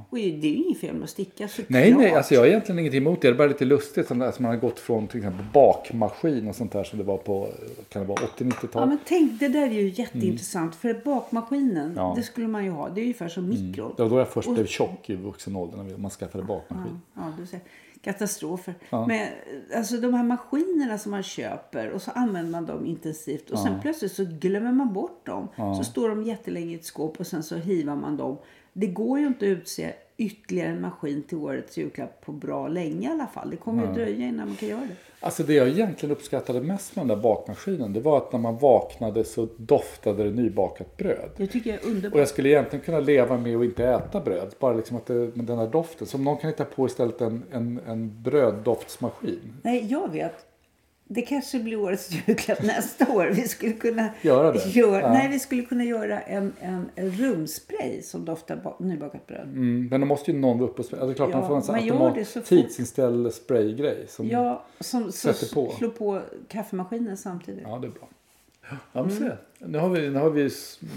Och 0.09 0.17
det 0.17 0.23
är 0.47 0.51
ju 0.51 0.55
inget 0.55 0.79
fel 0.79 0.93
med 0.95 1.03
att 1.03 1.09
sticka 1.09 1.47
såklart. 1.47 1.69
Nej, 1.69 1.93
nej, 1.93 2.11
alltså 2.13 2.33
jag 2.33 2.41
har 2.41 2.47
egentligen 2.47 2.79
ingenting 2.79 2.98
emot 3.01 3.21
det. 3.21 3.27
Det 3.27 3.33
är 3.33 3.37
bara 3.37 3.47
lite 3.47 3.65
lustigt. 3.65 4.07
Som 4.07 4.21
alltså 4.21 4.41
man 4.41 4.51
har 4.51 4.57
gått 4.57 4.79
från 4.79 5.07
till 5.07 5.17
exempel 5.17 5.45
bakmaskin 5.53 6.47
och 6.47 6.55
sånt 6.55 6.71
där 6.71 6.83
som 6.83 6.99
det 6.99 7.05
var 7.05 7.17
på 7.17 7.49
kan 7.89 8.01
det 8.01 8.07
vara 8.07 8.19
80-90-tal. 8.19 8.69
Ja 8.73 8.85
men 8.85 8.97
tänk 9.05 9.39
det 9.39 9.47
där 9.47 9.61
är 9.67 9.71
ju 9.71 9.89
jätteintressant. 9.89 10.75
För 10.75 10.93
bakmaskinen 11.05 11.85
Mm. 11.85 11.93
Ja. 11.97 12.05
Mm. 12.05 12.15
det 12.15 12.23
skulle 12.23 12.47
man 12.47 12.63
ju 12.65 12.71
ha. 12.71 12.89
Det 12.89 13.01
är 13.01 13.03
ungefär 13.03 13.27
som 13.27 13.49
mikron. 13.49 13.93
Det 13.97 14.03
var 14.03 14.09
då 14.09 14.19
jag 14.19 14.27
först 14.29 14.53
blev 14.53 14.65
tjock 14.65 15.09
i 15.09 15.15
vuxen 15.15 15.55
ålder 15.55 15.77
när 15.77 15.97
man 15.97 16.11
skaffade 16.11 16.43
bakmaskin. 16.43 17.01
Ja, 17.13 17.33
du 17.39 17.45
ser. 17.45 17.59
Katastrofer. 18.01 18.73
Men 19.07 19.27
alltså 19.75 19.97
de 19.97 20.13
här 20.13 20.23
maskinerna 20.23 20.97
som 20.97 21.11
man 21.11 21.23
köper 21.23 21.89
och 21.89 22.01
så 22.01 22.11
använder 22.11 22.51
man 22.51 22.65
dem 22.65 22.85
intensivt 22.85 23.49
och 23.49 23.59
sen 23.59 23.81
plötsligt 23.81 24.11
så 24.11 24.25
glömmer 24.39 24.71
man 24.71 24.93
bort 24.93 25.25
dem. 25.25 25.47
Så 25.77 25.83
står 25.83 26.09
de 26.09 26.23
jättelänge 26.23 26.71
i 26.71 26.75
ett 26.75 26.85
skåp 26.85 27.19
och 27.19 27.27
sen 27.27 27.43
så 27.43 27.55
hivar 27.55 27.95
man 27.95 28.17
dem. 28.17 28.37
Det 28.79 28.87
går 28.87 29.19
ju 29.19 29.27
inte 29.27 29.45
att 29.45 29.49
utse 29.49 29.93
ytterligare 30.17 30.69
en 30.69 30.81
maskin 30.81 31.23
till 31.23 31.37
årets 31.37 31.77
julklapp 31.77 32.21
på 32.25 32.31
bra 32.31 32.67
länge 32.67 33.09
i 33.09 33.11
alla 33.11 33.27
fall. 33.27 33.49
Det 33.49 33.57
kommer 33.57 33.87
ju 33.87 33.93
dröja 33.93 34.27
innan 34.27 34.47
man 34.47 34.55
kan 34.55 34.69
göra 34.69 34.79
det. 34.79 34.95
Alltså 35.19 35.43
det 35.43 35.53
jag 35.53 35.67
egentligen 35.67 36.15
uppskattade 36.15 36.61
mest 36.61 36.95
med 36.95 37.07
den 37.07 37.17
där 37.17 37.23
bakmaskinen 37.23 37.93
det 37.93 37.99
var 37.99 38.17
att 38.17 38.31
när 38.31 38.39
man 38.39 38.57
vaknade 38.57 39.23
så 39.23 39.47
doftade 39.57 40.23
det 40.23 40.29
nybakat 40.29 40.97
bröd. 40.97 41.29
Det 41.37 41.47
tycker 41.47 41.69
jag 41.69 41.83
är 41.83 41.87
underbart. 41.87 42.13
Och 42.13 42.19
jag 42.19 42.27
skulle 42.27 42.49
egentligen 42.49 42.85
kunna 42.85 42.99
leva 42.99 43.37
med 43.37 43.57
att 43.57 43.63
inte 43.63 43.87
äta 43.87 44.19
bröd. 44.19 44.55
Bara 44.59 44.73
liksom 44.73 44.97
att 44.97 45.05
det, 45.05 45.13
med 45.13 45.45
den 45.45 45.57
här 45.57 45.67
doften. 45.67 46.07
Så 46.07 46.17
om 46.17 46.23
någon 46.23 46.37
kan 46.37 46.49
hitta 46.49 46.65
på 46.65 46.85
istället 46.85 47.21
en, 47.21 47.43
en, 47.51 47.79
en 47.87 48.23
bröddoftsmaskin. 48.23 49.53
Nej, 49.63 49.87
jag 49.89 50.11
vet. 50.11 50.48
Det 51.11 51.21
kanske 51.21 51.59
blir 51.59 51.79
årets 51.79 52.11
julklapp 52.11 52.63
nästa 52.63 53.13
år. 53.13 53.25
Vi 53.35 53.47
skulle 53.47 53.73
kunna 53.73 54.09
Göra 54.21 54.51
det? 54.51 54.65
Göra, 54.69 55.01
Ja. 55.01 55.13
Nej, 55.13 55.29
vi 55.31 55.39
skulle 55.39 55.61
kunna 55.61 55.83
göra 55.83 56.19
en, 56.21 56.53
en, 56.59 56.89
en 56.95 57.11
rumspray 57.11 58.01
som 58.01 58.25
doftar 58.25 58.55
ba- 58.55 58.75
nybakat 58.79 59.27
bröd. 59.27 59.43
Mm, 59.47 59.87
men 59.91 60.01
då 60.01 60.07
måste 60.07 60.31
ju 60.31 60.37
någon 60.37 60.59
vara 60.59 60.69
uppe 60.69 60.79
och 60.79 60.85
spraya. 60.85 61.01
Alltså, 61.03 61.15
klart 61.15 61.29
Ja, 61.31 61.39
man 61.39 61.47
får 61.47 61.55
en 61.55 61.61
sån 61.61 61.75
man 61.75 61.85
gör 61.85 61.93
automat, 61.93 62.15
det 62.15 62.25
så 62.25 62.39
fort. 62.39 62.47
tidsinställd 62.49 63.33
spraygrej. 63.33 64.05
Som, 64.07 64.27
Ja, 64.27 64.63
som, 64.79 65.11
Sätter 65.11 65.53
på. 65.53 65.71
slår 65.71 65.89
på 65.89 66.21
kaffemaskinen 66.47 67.17
samtidigt. 67.17 67.63
Ja, 67.63 67.77
det 67.81 67.87
är 67.87 67.91
bra. 67.91 68.07
Ja, 68.93 69.03
men 69.03 69.11
se. 69.11 69.29
Nu, 69.59 69.77
har 69.77 69.89
vi, 69.89 70.09
nu, 70.09 70.19
har 70.19 70.29
vi, 70.29 70.49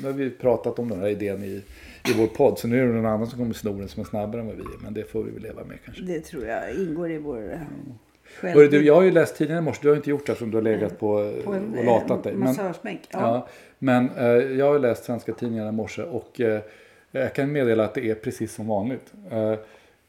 nu 0.02 0.06
har 0.08 0.12
vi 0.12 0.30
pratat 0.30 0.78
om 0.78 0.88
den 0.88 1.00
här 1.00 1.08
idén 1.08 1.44
i, 1.44 1.62
i 2.10 2.12
vår 2.18 2.26
podd. 2.26 2.58
Så 2.58 2.68
nu 2.68 2.80
är 2.82 2.86
det 2.86 2.92
någon 2.92 3.06
annan 3.06 3.26
som 3.26 3.38
kommer 3.38 3.54
sno 3.54 3.72
den 3.78 3.88
som 3.88 4.00
är 4.00 4.06
snabbare 4.06 4.40
än 4.40 4.46
vad 4.46 4.56
vi 4.56 4.62
är. 4.62 4.82
Men 4.82 4.94
det 4.94 5.04
får 5.10 5.22
vi 5.22 5.30
väl 5.30 5.42
leva 5.42 5.64
med 5.64 5.78
kanske. 5.84 6.02
Det 6.02 6.20
tror 6.20 6.44
jag 6.46 6.74
ingår 6.74 7.10
i 7.10 7.18
vår... 7.18 7.66
Själv. 8.40 8.70
Du, 8.70 8.86
jag 8.86 8.94
har 8.94 9.02
ju 9.02 9.10
läst 9.10 9.36
tidningen 9.36 9.62
i 9.62 9.64
morse. 9.64 9.78
Du 9.82 9.88
har 9.88 9.96
inte 9.96 10.10
gjort 10.10 10.26
det 10.26 10.32
eftersom 10.32 10.50
du 10.50 10.56
har 10.56 10.62
legat 10.62 10.98
på, 10.98 11.32
På 11.44 11.52
en, 11.52 11.78
och 11.78 11.84
latat 11.84 12.24
dig. 12.24 12.32
eh, 12.32 12.38
Men. 12.38 12.54
Ja. 12.56 12.98
ja, 13.10 13.46
men 13.78 14.10
eh, 14.16 14.26
jag 14.58 14.72
har 14.72 14.78
läst 14.78 15.04
svenska 15.04 15.32
tidningar 15.32 15.68
i 15.68 15.72
morse 15.72 16.02
och 16.02 16.40
eh, 16.40 16.60
jag 17.10 17.34
kan 17.34 17.52
meddela 17.52 17.84
att 17.84 17.94
det 17.94 18.10
är 18.10 18.14
precis 18.14 18.54
som 18.54 18.66
vanligt. 18.66 19.12
Eh, 19.30 19.54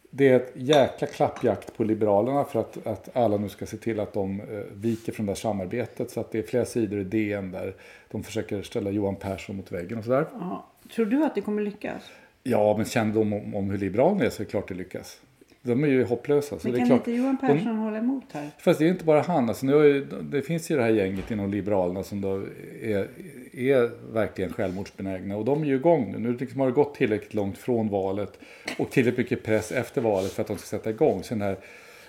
det 0.10 0.30
är 0.30 0.36
ett 0.36 0.52
jäkla 0.56 1.08
klappjakt 1.08 1.78
på 1.78 1.84
Liberalerna 1.84 2.44
för 2.44 2.60
att, 2.60 2.88
att 2.88 3.10
alla 3.18 3.38
nu 3.38 3.50
ska 3.50 3.66
se 3.66 3.78
till 3.78 4.00
att 4.00 4.14
de 4.14 4.40
eh, 4.42 4.46
viker 4.74 5.12
från 5.12 5.26
det 5.26 5.30
här 5.32 5.36
samarbetet. 5.36 6.12
Så 6.12 6.20
att 6.20 6.32
det 6.32 6.40
är 6.40 6.44
flera 6.44 6.66
sidor 6.66 7.00
i 7.00 7.04
DN 7.04 7.52
där 7.52 7.76
de 8.12 8.24
försöker 8.24 8.62
ställa 8.62 8.90
Johan 8.90 9.16
Persson 9.16 9.56
mot 9.56 9.72
väggen 9.72 9.98
och 9.98 10.04
sådär. 10.04 10.26
Ja. 10.40 10.66
Tror 10.96 11.06
du 11.06 11.24
att 11.24 11.36
det 11.36 11.42
kommer 11.42 11.62
lyckas? 11.62 12.04
Ja, 12.44 12.78
men 12.78 12.86
kännedom 12.86 13.34
om, 13.34 13.56
om 13.56 13.70
hur 13.70 13.78
Liberalerna 13.78 14.26
är 14.26 14.30
så 14.30 14.42
är 14.42 14.46
det 14.46 14.52
klart 14.52 14.68
det 14.68 14.74
lyckas. 14.74 15.22
De 15.66 15.84
är 15.84 15.88
ju 15.88 16.04
hopplösa. 16.04 16.60
Så 16.60 16.68
Men 16.68 16.72
det 16.72 16.78
är 16.78 16.80
kan 16.80 16.88
klart, 16.88 17.00
inte 17.08 17.12
Johan 17.12 17.38
de- 17.42 17.48
Persson 17.48 17.78
hålla 17.78 17.98
emot 17.98 18.24
här? 18.32 18.50
Fast 18.60 18.80
det 18.80 18.86
är 18.86 18.90
inte 18.90 19.06
bara 19.06 19.22
han. 19.22 19.50
Alltså, 19.50 19.66
nu 19.66 19.74
ju, 19.74 20.06
det 20.22 20.42
finns 20.42 20.72
ju 20.72 20.76
det 20.76 20.82
här 20.82 20.90
gänget 20.90 21.32
inom 21.32 21.52
Liberalerna 21.52 22.04
som 22.04 22.22
då 22.22 22.42
är, 22.82 23.08
är 23.54 24.14
verkligen 24.14 24.54
självmordsbenägna. 24.54 25.38
Och 25.38 25.46
de 25.46 25.62
är 25.62 25.66
ju 25.68 25.76
igång 25.76 26.12
nu. 26.12 26.20
Nu 26.20 26.38
liksom 26.38 26.60
har 26.60 26.68
det 26.68 26.74
gått 26.74 26.96
tillräckligt 26.96 27.34
långt 27.34 27.58
från 27.58 27.90
valet 27.90 28.40
och 28.78 28.90
tillräckligt 28.90 29.18
mycket 29.18 29.44
press 29.46 29.72
efter 29.72 30.02
valet 30.02 30.32
för 30.32 30.42
att 30.42 30.48
de 30.48 30.58
ska 30.58 30.66
sätta 30.78 30.90
igång. 30.90 31.24
Sen 31.24 31.42
här 31.42 31.58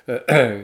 eh, 0.06 0.16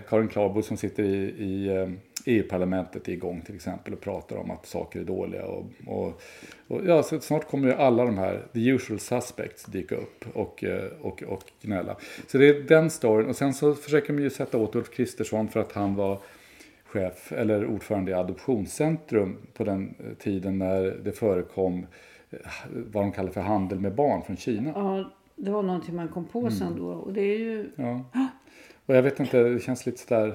Karin 0.09 0.29
Klarbo 0.29 0.63
som 0.63 0.77
sitter 0.77 1.03
i, 1.03 1.17
i 1.39 1.69
eh, 1.77 1.89
EU-parlamentet 2.27 3.09
är 3.09 3.13
igång 3.13 3.41
till 3.41 3.55
exempel 3.55 3.93
och 3.93 4.01
pratar 4.01 4.37
om 4.37 4.51
att 4.51 4.67
saker 4.67 5.01
är 5.01 5.05
dåliga. 5.05 5.47
Och, 5.47 5.67
och, 5.87 6.23
och 6.69 6.81
ja, 6.87 7.03
så 7.03 7.21
snart 7.21 7.49
kommer 7.49 7.69
ju 7.69 7.75
alla 7.75 8.05
de 8.05 8.19
här, 8.19 8.43
the 8.53 8.69
usual 8.69 9.01
suspects, 9.01 9.65
dyka 9.65 9.95
upp 9.95 10.25
och, 10.35 10.65
eh, 10.65 10.91
och, 11.01 11.23
och 11.23 11.45
gnälla. 11.63 11.97
Så 12.27 12.39
det 12.39 12.49
är 12.49 12.63
den 12.63 12.91
storyn. 12.91 13.29
Och 13.29 13.37
sen 13.37 13.55
så 13.55 13.75
försöker 13.75 14.13
de 14.13 14.23
ju 14.23 14.31
sätta 14.31 14.59
åt 14.59 14.75
Ulf 14.75 14.91
Kristersson 14.91 15.49
för 15.49 15.61
att 15.61 15.73
han 15.73 15.95
var 15.95 16.19
chef 16.85 17.33
eller 17.33 17.67
ordförande 17.67 18.11
i 18.11 18.15
Adoptionscentrum 18.15 19.37
på 19.55 19.65
den 19.65 19.95
eh, 19.99 20.15
tiden 20.19 20.59
när 20.59 20.83
det 21.05 21.13
förekom 21.13 21.87
eh, 22.31 22.39
vad 22.93 23.05
de 23.05 23.13
kallar 23.13 23.31
för 23.31 23.41
handel 23.41 23.81
med 23.81 23.95
barn 23.95 24.23
från 24.23 24.37
Kina. 24.37 24.73
Ja, 24.75 25.11
det 25.37 25.51
var 25.51 25.63
någonting 25.63 25.97
man 25.97 26.09
kom 26.09 26.25
på 26.25 26.51
sen 26.51 26.77
då. 26.77 26.87
Och 26.87 27.13
det 27.13 27.23
är 27.23 27.39
ju... 27.39 27.71
Ja. 27.77 28.05
Och 28.87 28.97
jag 28.97 29.03
vet 29.03 29.21
inte, 29.21 29.43
det 29.43 29.61
känns 29.61 29.87
lite 29.87 29.99
sådär... 29.99 30.35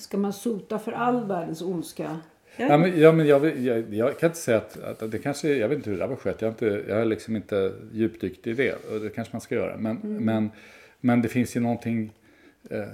Ska 0.00 0.18
man 0.18 0.32
sota 0.32 0.78
för 0.78 0.92
all 0.92 1.24
världens 1.24 1.62
ondska? 1.62 2.18
Ja, 2.56 2.78
men, 2.78 3.00
ja, 3.00 3.12
men 3.12 3.26
jag, 3.26 3.58
jag, 3.58 3.94
jag 3.94 4.18
kan 4.18 4.28
inte 4.28 4.38
säga 4.38 4.58
att, 4.58 5.02
att 5.02 5.10
det 5.10 5.18
kanske, 5.18 5.48
jag 5.48 5.68
vet 5.68 5.76
inte 5.76 5.90
hur 5.90 5.96
det 5.96 6.02
där 6.02 6.08
var 6.08 6.16
skött. 6.16 6.42
Jag 6.42 6.48
har, 6.48 6.52
inte, 6.52 6.84
jag 6.88 6.96
har 6.96 7.04
liksom 7.04 7.36
inte 7.36 7.72
djupdykt 7.92 8.46
i 8.46 8.52
det. 8.52 8.72
Och 8.72 9.00
det 9.00 9.10
kanske 9.10 9.34
man 9.34 9.40
ska 9.40 9.54
göra. 9.54 9.76
Men, 9.76 9.96
men, 10.02 10.50
men 11.00 11.22
det 11.22 11.28
finns 11.28 11.56
ju 11.56 11.60
någonting, 11.60 12.12
eh, 12.70 12.84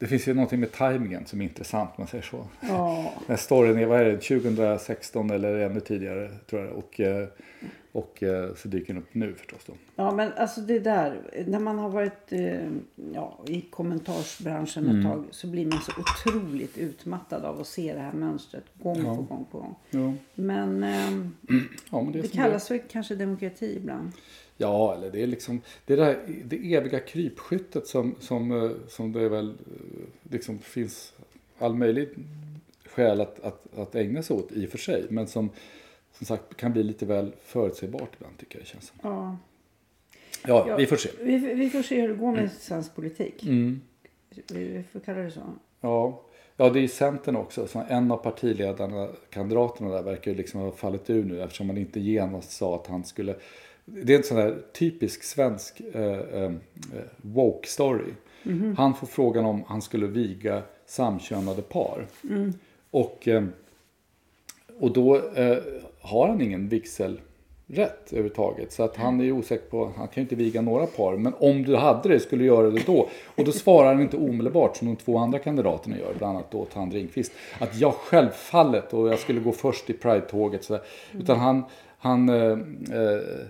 det 0.00 0.06
finns 0.06 0.28
ju 0.28 0.34
någonting 0.34 0.60
med 0.60 0.72
tajmingen 0.72 1.26
som 1.26 1.40
är 1.40 1.44
intressant 1.44 1.98
man 1.98 2.06
säger 2.06 2.24
så. 2.24 2.46
Ja. 2.60 3.12
Den 3.26 3.38
storyn 3.38 3.78
är, 3.78 3.86
vad 3.86 4.00
är 4.00 4.04
det, 4.04 4.16
2016 4.16 5.30
eller 5.30 5.58
ännu 5.58 5.80
tidigare 5.80 6.30
tror 6.50 6.64
jag. 6.64 6.72
Och, 6.76 7.00
eh, 7.00 7.28
och 7.92 8.22
eh, 8.22 8.54
så 8.54 8.68
dyker 8.68 8.94
den 8.94 9.02
upp 9.02 9.14
nu 9.14 9.34
förstås 9.34 9.60
då. 9.66 9.72
Ja, 9.96 10.12
men 10.12 10.32
alltså 10.32 10.60
det 10.60 10.78
där. 10.78 11.20
När 11.46 11.58
man 11.58 11.78
har 11.78 11.88
varit 11.88 12.32
eh, 12.32 12.68
ja, 13.14 13.38
i 13.46 13.60
kommentarsbranschen 13.60 14.84
Mm. 14.84 14.98
ett 14.98 15.06
tag 15.06 15.24
så 15.30 15.46
blir 15.46 15.66
man 15.66 15.80
så 15.80 15.92
otroligt 16.00 16.78
utmattad 16.78 17.44
av 17.44 17.60
att 17.60 17.66
se 17.66 17.94
det 17.94 18.00
här 18.00 18.12
mönstret 18.12 18.64
gång 18.82 19.04
på 19.04 19.14
gång 19.14 19.46
på 19.50 19.58
gång. 19.58 19.74
Ja, 19.90 20.12
Men 20.34 20.82
ehm, 20.82 21.36
ja 21.90 22.02
men 22.02 22.12
det, 22.12 22.20
det 22.22 22.28
kallas 22.28 22.70
väl 22.70 22.80
kanske 22.90 23.14
demokrati 23.14 23.76
ibland. 23.76 24.12
Ja, 24.60 24.94
eller 24.94 25.10
det 25.10 25.22
är 25.22 25.26
liksom 25.26 25.60
det, 25.84 25.96
där, 25.96 26.18
det 26.44 26.74
eviga 26.74 27.00
krypskyttet 27.00 27.86
som, 27.86 28.14
som, 28.20 28.52
eh, 28.52 28.70
som 28.88 29.12
det 29.12 29.28
väl 29.28 29.48
eh, 29.48 30.32
liksom 30.32 30.58
finns 30.58 31.12
all 31.58 31.74
möjlig 31.74 32.08
skäl 32.84 33.20
att, 33.20 33.40
att, 33.40 33.78
att 33.78 33.94
ägna 33.94 34.22
sig 34.22 34.36
åt 34.36 34.52
i 34.52 34.66
och 34.66 34.70
för 34.70 34.78
sig. 34.78 35.06
Men 35.08 35.26
som 35.26 35.50
som 36.12 36.26
sagt 36.26 36.56
kan 36.56 36.72
bli 36.72 36.82
lite 36.82 37.06
väl 37.06 37.32
förutsägbart 37.42 38.10
ibland 38.16 38.38
tycker 38.38 38.58
jag 38.58 38.62
det 38.64 38.68
känns 38.68 38.86
som. 38.86 38.96
Ja. 39.02 39.36
Ja, 40.46 40.64
Ja. 40.68 40.76
vi 40.76 40.86
får 40.86 40.96
se. 40.96 41.10
Vi, 41.20 41.38
vi 41.38 41.70
får 41.70 41.82
se 41.82 42.00
hur 42.00 42.08
det 42.08 42.14
går 42.14 42.32
med 42.32 42.52
svensk 42.52 42.94
politik. 42.94 43.42
Mm. 43.42 43.80
Vi, 44.30 44.64
vi 44.64 44.82
får 44.92 45.00
kalla 45.00 45.18
det 45.20 45.30
så. 45.30 45.40
Ja. 45.80 46.22
ja, 46.56 46.70
det 46.70 46.80
är 46.80 46.88
Centern 46.88 47.36
också. 47.36 47.66
Så 47.66 47.82
en 47.88 48.10
av 48.10 48.16
partiledarna, 48.16 49.08
kandidaterna 49.30 49.90
där, 49.90 50.02
verkar 50.02 50.30
ju 50.30 50.36
liksom 50.36 50.60
ha 50.60 50.72
fallit 50.72 51.10
ur 51.10 51.24
nu 51.24 51.42
eftersom 51.42 51.66
man 51.66 51.78
inte 51.78 52.00
genast 52.00 52.50
sa 52.50 52.74
att 52.74 52.86
han 52.86 53.04
skulle... 53.04 53.34
Det 53.94 54.12
är 54.12 54.16
en 54.16 54.24
sån 54.24 54.36
här 54.36 54.58
typisk 54.72 55.22
svensk 55.22 55.80
eh, 55.92 56.02
eh, 56.02 56.52
woke 57.16 57.68
story. 57.68 58.12
Han 58.76 58.94
får 58.94 59.06
frågan 59.06 59.44
om 59.44 59.64
han 59.66 59.82
skulle 59.82 60.06
viga 60.06 60.62
samkönade 60.86 61.62
par. 61.62 62.06
Och, 62.90 63.28
eh, 63.28 63.44
och 64.78 64.92
då 64.92 65.16
eh, 65.16 65.58
har 66.00 66.28
han 66.28 66.40
ingen 66.40 66.68
vigselrätt 66.68 67.20
överhuvudtaget. 68.10 68.72
Så 68.72 68.82
att 68.82 68.96
han 68.96 69.20
är 69.20 69.32
osäker 69.32 69.70
på, 69.70 69.84
han 69.96 70.08
kan 70.08 70.14
ju 70.14 70.20
inte 70.20 70.34
viga 70.34 70.60
några 70.60 70.86
par. 70.86 71.16
Men 71.16 71.34
om 71.38 71.62
du 71.62 71.76
hade 71.76 72.08
det, 72.08 72.20
skulle 72.20 72.42
du 72.42 72.46
göra 72.46 72.70
det 72.70 72.86
då? 72.86 73.08
Och 73.24 73.44
då 73.44 73.52
svarar 73.52 73.94
han 73.94 74.02
inte 74.02 74.16
omedelbart 74.16 74.76
som 74.76 74.86
de 74.86 74.96
två 74.96 75.18
andra 75.18 75.38
kandidaterna 75.38 75.98
gör, 75.98 76.14
bland 76.18 76.36
annat 76.36 76.50
då 76.50 76.64
Tand 76.64 76.92
Ringqvist. 76.92 77.32
Att 77.58 77.80
jag 77.80 77.94
självfallet, 77.94 78.94
och 78.94 79.08
jag 79.08 79.18
skulle 79.18 79.40
gå 79.40 79.52
först 79.52 79.90
i 79.90 79.92
Pride-tåget. 79.92 80.64
så 80.64 80.72
där. 80.72 80.82
Utan 81.12 81.38
han, 81.38 81.64
han, 81.98 82.28
eh, 82.28 82.36
eh, 82.36 83.00
eh, 83.00 83.48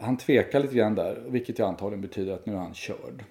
han 0.00 0.16
tvekar 0.16 0.60
lite 0.60 0.74
grann 0.74 0.94
där, 0.94 1.22
vilket 1.28 1.58
ju 1.58 1.64
antagligen 1.64 2.00
betyder 2.00 2.32
att 2.34 2.46
nu 2.46 2.52
är 2.52 2.56
han 2.58 2.74
körd. 2.74 3.24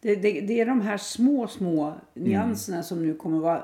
Det, 0.00 0.14
det, 0.14 0.40
det 0.40 0.60
är 0.60 0.66
de 0.66 0.80
här 0.80 0.96
små, 0.96 1.46
små 1.46 1.94
nyanserna 2.14 2.76
Mm. 2.76 2.84
som 2.84 3.06
nu 3.06 3.14
kommer 3.14 3.38
vara 3.38 3.62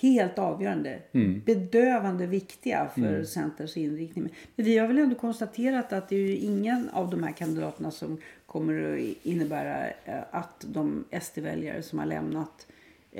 helt 0.00 0.38
avgörande. 0.38 0.98
Bedövande 1.46 2.26
viktiga 2.26 2.88
för 2.94 3.00
Mm. 3.00 3.24
Centerns 3.26 3.76
inriktning. 3.76 4.28
Men 4.56 4.66
vi 4.66 4.78
har 4.78 4.86
väl 4.86 4.98
ändå 4.98 5.14
konstaterat 5.16 5.92
att 5.92 6.08
det 6.08 6.16
är 6.16 6.20
ju 6.20 6.36
ingen 6.36 6.88
av 6.92 7.10
de 7.10 7.22
här 7.22 7.32
kandidaterna 7.32 7.90
som 7.90 8.18
kommer 8.46 8.92
att 8.94 9.26
innebära 9.26 9.86
eh, 10.04 10.14
att 10.30 10.64
de 10.68 11.04
SD-väljare 11.22 11.82
som 11.82 11.98
har 11.98 12.06
lämnat 12.06 12.66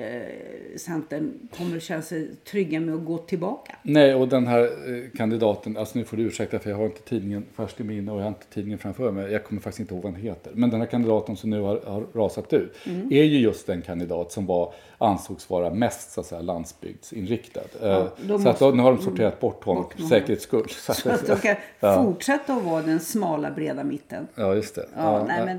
eh, 0.02 0.76
Centern 0.76 1.48
kommer 1.56 1.76
att 1.76 1.82
känna 1.82 2.02
sig 2.02 2.30
trygga 2.50 2.80
med 2.80 2.94
att 2.94 3.04
gå 3.04 3.18
tillbaka. 3.18 3.76
Nej, 3.82 4.14
och 4.14 4.28
den 4.28 4.46
här 4.46 4.62
eh, 4.62 5.10
kandidaten, 5.16 5.76
alltså 5.76 5.98
nu 5.98 6.04
får 6.04 6.16
du 6.16 6.22
ursäkta 6.22 6.58
för 6.58 6.70
jag 6.70 6.76
har 6.76 6.84
inte 6.86 7.00
tidningen 7.02 7.44
färskt 7.56 7.80
i 7.80 7.84
minne 7.84 8.12
och 8.12 8.18
jag 8.18 8.22
har 8.22 8.28
inte 8.28 8.46
tidningen 8.46 8.78
framför 8.78 9.12
mig. 9.12 9.32
Jag 9.32 9.44
kommer 9.44 9.60
faktiskt 9.62 9.80
inte 9.80 9.94
ihåg 9.94 10.02
vad 10.02 10.12
den 10.12 10.20
heter. 10.22 10.52
Men 10.54 10.70
den 10.70 10.80
här 10.80 10.86
kandidaten 10.88 11.36
som 11.36 11.50
nu 11.50 11.60
har, 11.60 11.80
har 11.86 12.06
rasat 12.14 12.52
ut 12.52 12.76
är 13.10 13.22
ju 13.24 13.38
just 13.38 13.66
den 13.66 13.82
kandidat 13.82 14.32
som 14.32 14.46
var, 14.46 14.72
ansågs 14.98 15.50
vara 15.50 15.70
mest 15.74 16.12
så 16.12 16.20
att 16.20 16.26
säga, 16.26 16.40
landsbygdsinriktad. 16.42 17.60
Eh, 17.82 18.04
då 18.22 18.38
så 18.38 18.48
att 18.48 18.58
då, 18.58 18.64
måste- 18.64 18.76
nu 18.76 18.82
har 18.82 18.92
de 18.92 19.02
sorterat 19.02 19.40
bort 19.40 19.64
honom 19.64 19.82
bort 19.82 19.92
för 19.94 20.02
säkerhets 20.02 20.42
skull. 20.44 20.68
Så 20.68 20.94
Så 20.94 21.10
att 21.10 21.26
de 21.26 21.36
kan 21.36 21.56
ja. 21.80 22.04
fortsätta 22.04 22.54
att 22.54 22.64
vara 22.64 22.82
den 22.82 23.00
smala 23.00 23.50
breda 23.50 23.84
mitten. 23.84 24.26
ja, 24.34 24.54
just 24.54 24.74
det. 24.74 24.86
Ja, 24.96 25.24
nej, 25.28 25.36
ja. 25.38 25.44
men, 25.44 25.58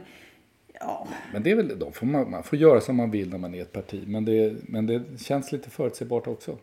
ja. 0.80 1.08
Men 1.34 1.44
det 1.44 1.52
är 1.52 1.56
väl, 1.56 1.80
de 1.80 1.94
får 1.94 2.06
man, 2.06 2.32
man 2.32 2.44
får 2.44 2.60
göra 2.60 2.82
som 2.82 2.96
man 2.96 3.12
vill 3.12 3.30
när 3.30 3.38
man 3.38 3.56
är 3.56 3.62
ett 3.62 3.74
parti. 3.74 4.04
Men 4.08 4.26
det, 4.26 4.56
men 4.62 4.86
det 4.86 5.02
känns 5.20 5.52
lite 5.52 5.70
förutsägbart 5.70 6.28
också. 6.28 6.58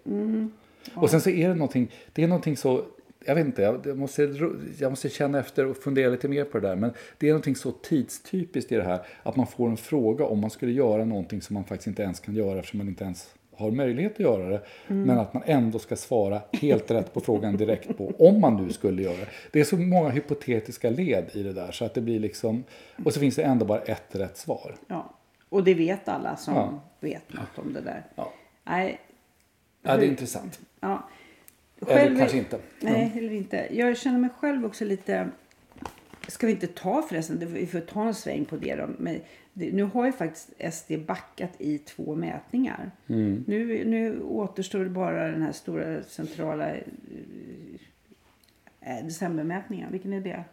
Och 0.94 1.10
sen 1.10 1.20
så 1.20 1.30
är 1.30 1.48
det 1.48 1.54
någonting, 1.54 1.90
det 2.12 2.22
är 2.22 2.28
någonting 2.28 2.56
så, 2.56 2.84
jag 3.24 3.34
vet 3.34 3.46
inte, 3.46 3.62
jag, 3.62 3.86
jag, 3.86 3.98
måste, 3.98 4.22
jag 4.78 4.92
måste 4.92 5.08
känna 5.08 5.38
efter 5.38 5.66
och 5.66 5.76
fundera 5.76 6.10
lite 6.10 6.28
mer 6.28 6.44
på 6.44 6.58
det 6.58 6.68
där. 6.68 6.76
Men 6.76 6.90
det 7.18 7.26
är 7.28 7.30
någonting 7.32 7.56
så 7.56 7.72
tidstypiskt 7.72 8.72
i 8.72 8.74
det 8.74 8.82
här 8.82 9.00
att 9.22 9.36
man 9.36 9.46
får 9.46 9.68
en 9.68 9.76
fråga 9.76 10.24
om 10.24 10.40
man 10.40 10.50
skulle 10.50 10.72
göra 10.72 11.04
någonting 11.04 11.42
som 11.42 11.54
man 11.54 11.64
faktiskt 11.64 11.86
inte 11.86 12.02
ens 12.02 12.20
kan 12.20 12.34
göra 12.34 12.58
eftersom 12.58 12.78
man 12.78 12.88
inte 12.88 13.04
ens 13.04 13.34
har 13.56 13.70
möjlighet 13.70 14.12
att 14.12 14.20
göra 14.20 14.48
det. 14.48 14.60
Men 14.86 15.18
att 15.18 15.34
man 15.34 15.42
ändå 15.46 15.78
ska 15.78 15.96
svara 15.96 16.40
helt 16.52 16.90
rätt 16.90 17.14
på 17.14 17.20
frågan 17.20 17.56
direkt 17.56 17.96
på 17.98 18.12
om 18.18 18.40
man 18.40 18.64
nu 18.66 18.72
skulle 18.72 19.02
göra 19.02 19.16
det. 19.16 19.28
Det 19.52 19.60
är 19.60 19.64
så 19.64 19.76
många 19.76 20.08
hypotetiska 20.08 20.90
led 20.90 21.30
i 21.32 21.42
det 21.42 21.52
där 21.52 21.70
så 21.72 21.84
att 21.84 21.94
det 21.94 22.00
blir 22.00 22.20
liksom, 22.20 22.64
och 23.04 23.14
så 23.14 23.20
finns 23.20 23.36
det 23.36 23.42
ändå 23.42 23.64
bara 23.66 23.80
ett 23.80 24.14
rätt 24.14 24.36
svar. 24.36 24.74
Ja, 24.88 25.14
och 25.48 25.64
det 25.64 25.74
vet 25.74 26.08
alla 26.08 26.36
som 26.36 26.54
Ja. 26.54 26.80
vet 27.00 27.32
något 27.32 27.58
om 27.66 27.72
det 27.72 27.80
där. 27.80 28.04
Ja. 28.14 28.32
Nej, 28.64 29.00
Ja, 29.82 29.96
det 29.96 30.04
är 30.06 30.08
intressant. 30.08 30.60
ja. 30.80 31.08
Eller 31.88 32.18
kanske 32.18 32.38
inte. 32.38 32.58
Nej, 32.80 33.12
eller 33.16 33.32
inte. 33.32 33.66
Jag 33.70 33.96
känner 33.98 34.18
mig 34.18 34.30
själv 34.38 34.66
också 34.66 34.84
lite... 34.84 35.28
Ska 36.28 36.46
vi 36.46 36.52
inte 36.52 36.66
ta 36.66 37.02
förresten, 37.02 37.52
vi 37.52 37.66
får 37.66 37.80
ta 37.80 38.06
en 38.06 38.14
sväng 38.14 38.44
på 38.44 38.56
det 38.56 38.74
då. 38.76 38.86
Men 38.98 39.20
nu 39.56 39.82
har 39.82 40.06
ju 40.06 40.12
faktiskt 40.12 40.52
SD 40.72 40.92
backat 41.06 41.50
i 41.58 41.78
två 41.78 42.14
mätningar. 42.14 42.90
Mm. 43.06 43.44
Nu, 43.46 43.84
nu 43.84 44.22
återstår 44.22 44.84
bara 44.84 45.30
den 45.30 45.42
här 45.42 45.52
stora 45.52 46.02
centrala 46.02 46.74
eh, 46.74 46.82
eh, 48.80 49.04
decembermätningen. 49.04 49.92
Vilken 49.92 50.12
är 50.12 50.20
det? 50.20 50.44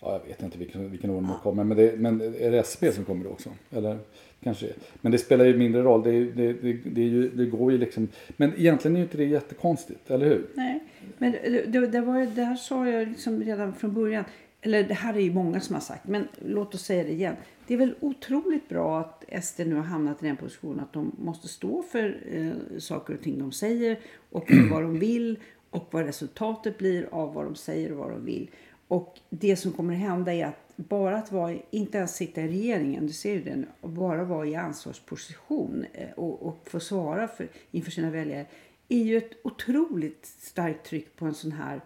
Ja, 0.00 0.12
jag 0.12 0.28
vet 0.28 0.42
inte 0.42 0.58
vilken, 0.58 0.90
vilken 0.90 1.10
ordning 1.10 1.32
det 1.32 1.38
kommer. 1.42 1.64
Men, 1.64 1.76
det, 1.76 1.96
men 1.98 2.20
är 2.20 2.50
det 2.50 2.58
SCB 2.58 2.92
som 2.92 3.04
kommer 3.04 3.24
då 3.24 3.30
också? 3.30 3.50
Eller 3.70 3.98
kanske. 4.42 4.66
Men 5.00 5.12
det 5.12 5.18
spelar 5.18 5.44
ju 5.44 5.56
mindre 5.56 5.82
roll. 5.82 6.02
Det, 6.02 6.24
det, 6.24 6.52
det, 6.52 6.72
det, 6.72 7.02
ju, 7.02 7.28
det 7.28 7.46
går 7.46 7.72
ju 7.72 7.78
liksom. 7.78 8.08
Men 8.36 8.52
egentligen 8.56 8.96
är 8.96 9.00
ju 9.00 9.04
inte 9.04 9.16
det 9.16 9.24
jättekonstigt, 9.24 10.10
eller 10.10 10.26
hur? 10.26 10.46
Nej, 10.54 10.80
men 11.18 11.32
det, 11.32 11.64
det, 11.66 11.86
det, 11.86 12.00
var, 12.00 12.36
det 12.36 12.44
här 12.44 12.56
sa 12.56 12.88
jag 12.88 13.08
liksom 13.08 13.42
redan 13.42 13.74
från 13.74 13.94
början 13.94 14.24
eller 14.62 14.84
det 14.84 14.94
här 14.94 15.14
är 15.14 15.20
ju 15.20 15.32
många 15.32 15.60
som 15.60 15.74
har 15.74 15.80
sagt, 15.80 16.06
men 16.06 16.28
låt 16.38 16.74
oss 16.74 16.84
säga 16.84 17.04
det 17.04 17.12
igen. 17.12 17.36
Det 17.66 17.74
är 17.74 17.78
väl 17.78 17.94
otroligt 18.00 18.68
bra 18.68 19.00
att 19.00 19.44
SD 19.44 19.60
nu 19.60 19.74
har 19.74 19.82
hamnat 19.82 20.22
i 20.22 20.26
den 20.26 20.36
positionen 20.36 20.80
att 20.80 20.92
de 20.92 21.12
måste 21.18 21.48
stå 21.48 21.82
för 21.82 22.22
eh, 22.30 22.78
saker 22.78 23.14
och 23.14 23.22
ting 23.22 23.38
de 23.38 23.52
säger 23.52 24.00
och 24.30 24.50
vad 24.70 24.82
de 24.82 24.98
vill 24.98 25.38
och 25.70 25.88
vad 25.90 26.04
resultatet 26.04 26.78
blir 26.78 27.08
av 27.12 27.34
vad 27.34 27.44
de 27.44 27.54
säger 27.54 27.92
och 27.92 27.98
vad 27.98 28.10
de 28.10 28.24
vill. 28.24 28.50
Och 28.88 29.18
det 29.30 29.56
som 29.56 29.72
kommer 29.72 29.94
hända 29.94 30.34
är 30.34 30.46
att 30.46 30.72
bara 30.76 31.18
att 31.18 31.32
vara, 31.32 31.56
inte 31.70 31.98
ens 31.98 32.16
sitta 32.16 32.40
i 32.40 32.48
regeringen, 32.48 33.06
du 33.06 33.12
ser 33.12 33.32
ju 33.32 33.42
det 33.42 33.56
nu, 33.56 33.66
och 33.80 33.90
bara 33.90 34.24
vara 34.24 34.46
i 34.46 34.54
ansvarsposition 34.54 35.86
eh, 35.92 36.10
och, 36.16 36.42
och 36.42 36.68
få 36.70 36.80
svara 36.80 37.28
för, 37.28 37.48
inför 37.70 37.90
sina 37.90 38.10
väljare 38.10 38.46
är 38.88 39.02
ju 39.02 39.16
ett 39.16 39.32
otroligt 39.44 40.26
starkt 40.26 40.86
tryck 40.86 41.16
på 41.16 41.24
en 41.24 41.34
sån 41.34 41.52
här 41.52 41.80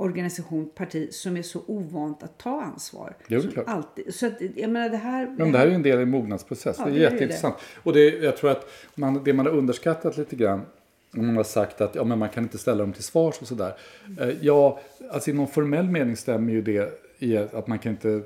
organisation, 0.00 0.70
parti 0.74 1.12
som 1.12 1.36
är 1.36 1.42
så 1.42 1.60
ovant 1.66 2.22
att 2.22 2.38
ta 2.38 2.62
ansvar. 2.62 3.16
Det 3.28 3.34
är 3.34 3.50
klart. 3.50 3.64
Alltid. 3.68 4.14
Så 4.14 4.26
att, 4.26 4.40
jag 4.54 4.70
menar 4.70 4.88
det 4.88 4.96
här... 4.96 5.34
Men 5.38 5.52
det 5.52 5.58
här 5.58 5.66
är 5.66 5.70
en 5.70 5.82
del 5.82 5.98
i 5.98 6.02
en 6.02 6.10
mognadsprocess. 6.10 6.76
Ja, 6.78 6.84
det 6.84 6.90
är 6.90 6.94
det 6.94 7.00
jätteintressant. 7.00 7.54
Och 7.82 7.92
det, 7.92 8.08
jag 8.08 8.36
tror 8.36 8.50
att 8.50 8.70
man, 8.94 9.24
det 9.24 9.32
man 9.32 9.46
har 9.46 9.52
underskattat 9.52 10.16
lite 10.16 10.36
grann 10.36 10.60
om 11.16 11.26
man 11.26 11.36
har 11.36 11.44
sagt 11.44 11.80
att 11.80 11.94
ja, 11.94 12.04
men 12.04 12.18
man 12.18 12.28
kan 12.28 12.42
inte 12.42 12.58
ställa 12.58 12.78
dem 12.78 12.92
till 12.92 13.02
svars 13.02 13.40
och 13.40 13.46
sådär. 13.46 13.76
Eh, 14.20 14.28
ja, 14.40 14.80
alltså 15.10 15.30
i 15.30 15.32
någon 15.32 15.48
formell 15.48 15.88
mening 15.88 16.16
stämmer 16.16 16.52
ju 16.52 16.62
det 16.62 17.02
i 17.18 17.36
att 17.36 17.66
man 17.66 17.78
kan 17.78 17.92
inte 17.92 18.22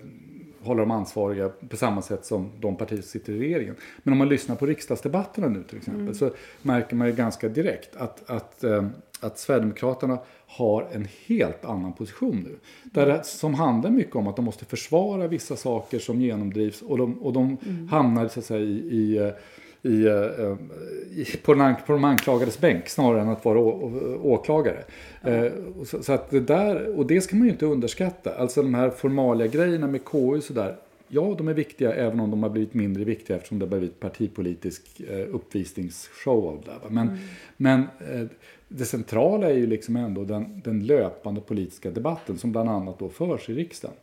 hålla 0.60 0.80
dem 0.80 0.90
ansvariga 0.90 1.50
på 1.68 1.76
samma 1.76 2.02
sätt 2.02 2.24
som 2.24 2.50
de 2.60 2.76
partier 2.76 3.00
som 3.00 3.08
sitter 3.08 3.32
i 3.32 3.38
regeringen. 3.38 3.76
Men 4.02 4.12
om 4.12 4.18
man 4.18 4.28
lyssnar 4.28 4.56
på 4.56 4.66
riksdagsdebatterna 4.66 5.48
nu 5.48 5.62
till 5.62 5.78
exempel 5.78 6.14
så 6.14 6.30
märker 6.62 6.96
man 6.96 7.06
ju 7.06 7.12
ganska 7.12 7.48
direkt 7.48 7.96
att, 7.96 8.30
att, 8.30 8.64
eh, 8.64 8.86
att 9.24 9.38
Sverigedemokraterna 9.38 10.18
har 10.46 10.88
en 10.92 11.08
helt 11.26 11.64
annan 11.64 11.92
position 11.92 12.46
nu. 12.48 12.56
Där 12.84 13.06
det, 13.06 13.24
som 13.24 13.54
handlar 13.54 13.90
mycket 13.90 14.16
om 14.16 14.26
att 14.26 14.36
de 14.36 14.44
måste 14.44 14.64
försvara 14.64 15.26
vissa 15.26 15.56
saker 15.56 15.98
som 15.98 16.20
genomdrivs 16.20 16.82
och 16.82 16.98
de, 16.98 17.22
och 17.22 17.32
de 17.32 17.56
hamnar 17.90 18.28
så 18.28 18.40
att 18.40 18.46
säga 18.46 18.60
i, 18.60 18.88
i 18.90 19.18
eh, 19.18 19.32
i, 19.82 20.06
eh, 20.06 20.56
i, 21.10 21.36
på, 21.42 21.54
den, 21.54 21.74
på 21.86 21.92
de 21.92 22.04
anklagades 22.04 22.60
bänk 22.60 22.88
snarare 22.88 23.20
än 23.20 23.28
att 23.28 23.44
vara 23.44 23.58
å, 23.58 23.92
åklagare. 24.22 24.84
Eh, 25.22 25.52
och 25.78 25.86
så, 25.86 26.02
så 26.02 26.12
att 26.12 26.30
det 26.30 26.40
där, 26.40 26.98
och 26.98 27.06
det 27.06 27.20
ska 27.20 27.36
man 27.36 27.46
ju 27.46 27.52
inte 27.52 27.66
underskatta. 27.66 28.34
Alltså 28.34 28.62
de 28.62 28.74
här 28.74 28.90
formalia 28.90 29.46
grejerna 29.46 29.86
med 29.86 30.04
KU 30.04 30.36
och 30.36 30.42
sådär. 30.42 30.76
Ja, 31.08 31.34
de 31.38 31.48
är 31.48 31.54
viktiga 31.54 31.94
även 31.94 32.20
om 32.20 32.30
de 32.30 32.42
har 32.42 32.50
blivit 32.50 32.74
mindre 32.74 33.04
viktiga 33.04 33.36
eftersom 33.36 33.58
det 33.58 33.64
har 33.64 33.70
blivit 33.70 34.00
partipolitisk 34.00 35.00
eh, 35.00 35.34
uppvisningsshow 35.34 36.46
av 36.46 36.62
det. 36.64 36.90
Men, 36.94 37.18
men 37.56 37.80
eh, 37.80 38.26
det 38.76 38.84
centrala 38.84 39.50
är 39.50 39.54
ju 39.54 39.66
liksom 39.66 39.96
ändå 39.96 40.24
den, 40.24 40.60
den 40.64 40.86
löpande 40.86 41.40
politiska 41.40 41.90
debatten 41.90 42.38
som 42.38 42.52
bland 42.52 42.68
annat 42.70 42.98
då 42.98 43.08
förs 43.08 43.48
i 43.48 43.54
riksdagen. 43.54 43.96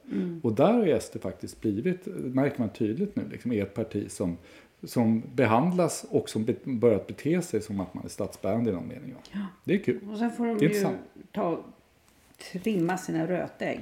Och 0.44 0.54
där 0.54 0.74
har 0.74 1.00
SD 1.00 1.18
faktiskt 1.22 1.62
blivit, 1.62 2.06
det 2.06 2.12
märker 2.12 2.60
man 2.60 2.70
tydligt 2.70 3.16
nu, 3.16 3.24
liksom 3.32 3.52
är 3.52 3.64
ett 3.64 3.74
parti 3.74 4.12
som, 4.12 4.38
som 4.84 5.24
behandlas 5.36 6.06
och 6.10 6.30
som 6.30 6.46
be, 6.46 6.56
börjat 6.64 7.08
bete 7.08 7.42
sig 7.42 7.62
som 7.62 7.80
att 7.80 7.94
man 7.94 8.06
är 8.06 8.10
statsbärande 8.10 8.70
i 8.70 8.74
någon 8.74 8.88
mening. 8.88 9.16
Ja. 9.32 9.40
Det 9.64 9.74
är 9.74 9.78
kul. 9.78 10.00
Och 10.12 10.18
sen 10.18 10.32
får 10.32 10.46
de 10.46 10.54
Det 10.58 10.60
ju 10.66 10.68
intressant. 10.68 10.98
ta, 11.32 11.60
trimma 12.52 12.98
sina 12.98 13.28
rötägg. 13.28 13.80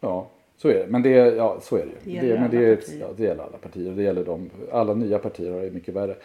Ja, 0.00 0.30
så 0.56 0.68
är 0.68 0.74
det. 0.74 0.86
Men 0.88 1.02
det, 1.02 1.10
ja, 1.10 1.58
så 1.62 1.76
är 1.76 1.86
det 1.86 2.10
ju. 2.10 2.20
Det 2.20 2.26
gäller 2.26 2.40
men 2.40 2.50
det, 2.50 2.56
alla 2.56 2.66
är, 2.66 2.76
partier. 2.76 3.00
ja, 3.00 3.08
det 3.16 3.22
gäller 3.22 3.42
alla 3.42 3.58
partier. 3.58 3.92
Det 3.92 4.02
gäller 4.02 4.24
de, 4.24 4.50
alla 4.72 4.94
nya 4.94 5.18
partier 5.18 5.52
har 5.52 5.60
det 5.60 5.70
mycket 5.70 5.94
värre. 5.94 6.16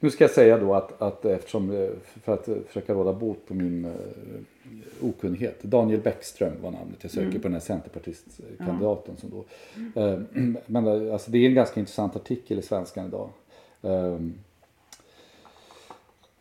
Nu 0.00 0.10
ska 0.10 0.24
jag 0.24 0.30
säga 0.30 0.58
då 0.58 0.74
att, 0.74 1.02
att 1.02 1.24
eftersom, 1.24 1.70
eh, 1.70 1.88
för 2.24 2.34
att 2.34 2.48
eh, 2.48 2.54
försöka 2.66 2.94
råda 2.94 3.12
bot 3.12 3.46
på 3.46 3.54
min 3.54 3.84
uh, 3.84 5.08
okunnighet. 5.08 5.62
Daniel 5.62 6.00
Bäckström 6.00 6.52
var 6.62 6.70
namnet 6.70 6.96
jag 7.02 7.10
söker 7.10 7.26
Mm. 7.28 7.40
på 7.40 7.48
den 7.48 7.52
här 7.52 7.60
centerpartistkandidaten. 7.60 9.16
Som 9.16 9.30
då, 9.30 9.44
eh, 10.02 10.18
men 10.66 10.86
eh, 11.06 11.12
alltså, 11.12 11.30
det 11.30 11.38
är 11.38 11.48
en 11.48 11.54
ganska 11.54 11.80
intressant 11.80 12.16
artikel 12.16 12.58
i 12.58 12.62
Svenskan 12.62 13.06
idag. 13.06 13.28
Um, 13.80 14.34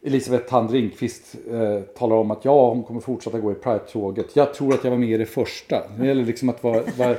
Elisabeth 0.02 0.50
Thand 0.50 0.72
Ringqvist 0.72 1.36
eh, 1.52 1.80
talar 1.82 2.16
om 2.16 2.32
att 2.32 2.46
ja, 2.46 2.70
hon 2.70 2.84
kommer 2.84 3.00
fortsätta 3.00 3.40
gå 3.40 3.52
i 3.52 3.56
Pride-tåget. 3.56 4.36
Jag 4.36 4.54
tror 4.54 4.74
att 4.74 4.84
jag 4.84 4.92
var 4.92 4.98
med 4.98 5.10
i 5.10 5.18
det 5.18 5.26
första. 5.26 5.84
Det 6.00 6.08
gäller 6.08 6.24
liksom 6.26 6.50
att 6.50 6.64
vara... 6.64 6.82
vara 6.98 7.12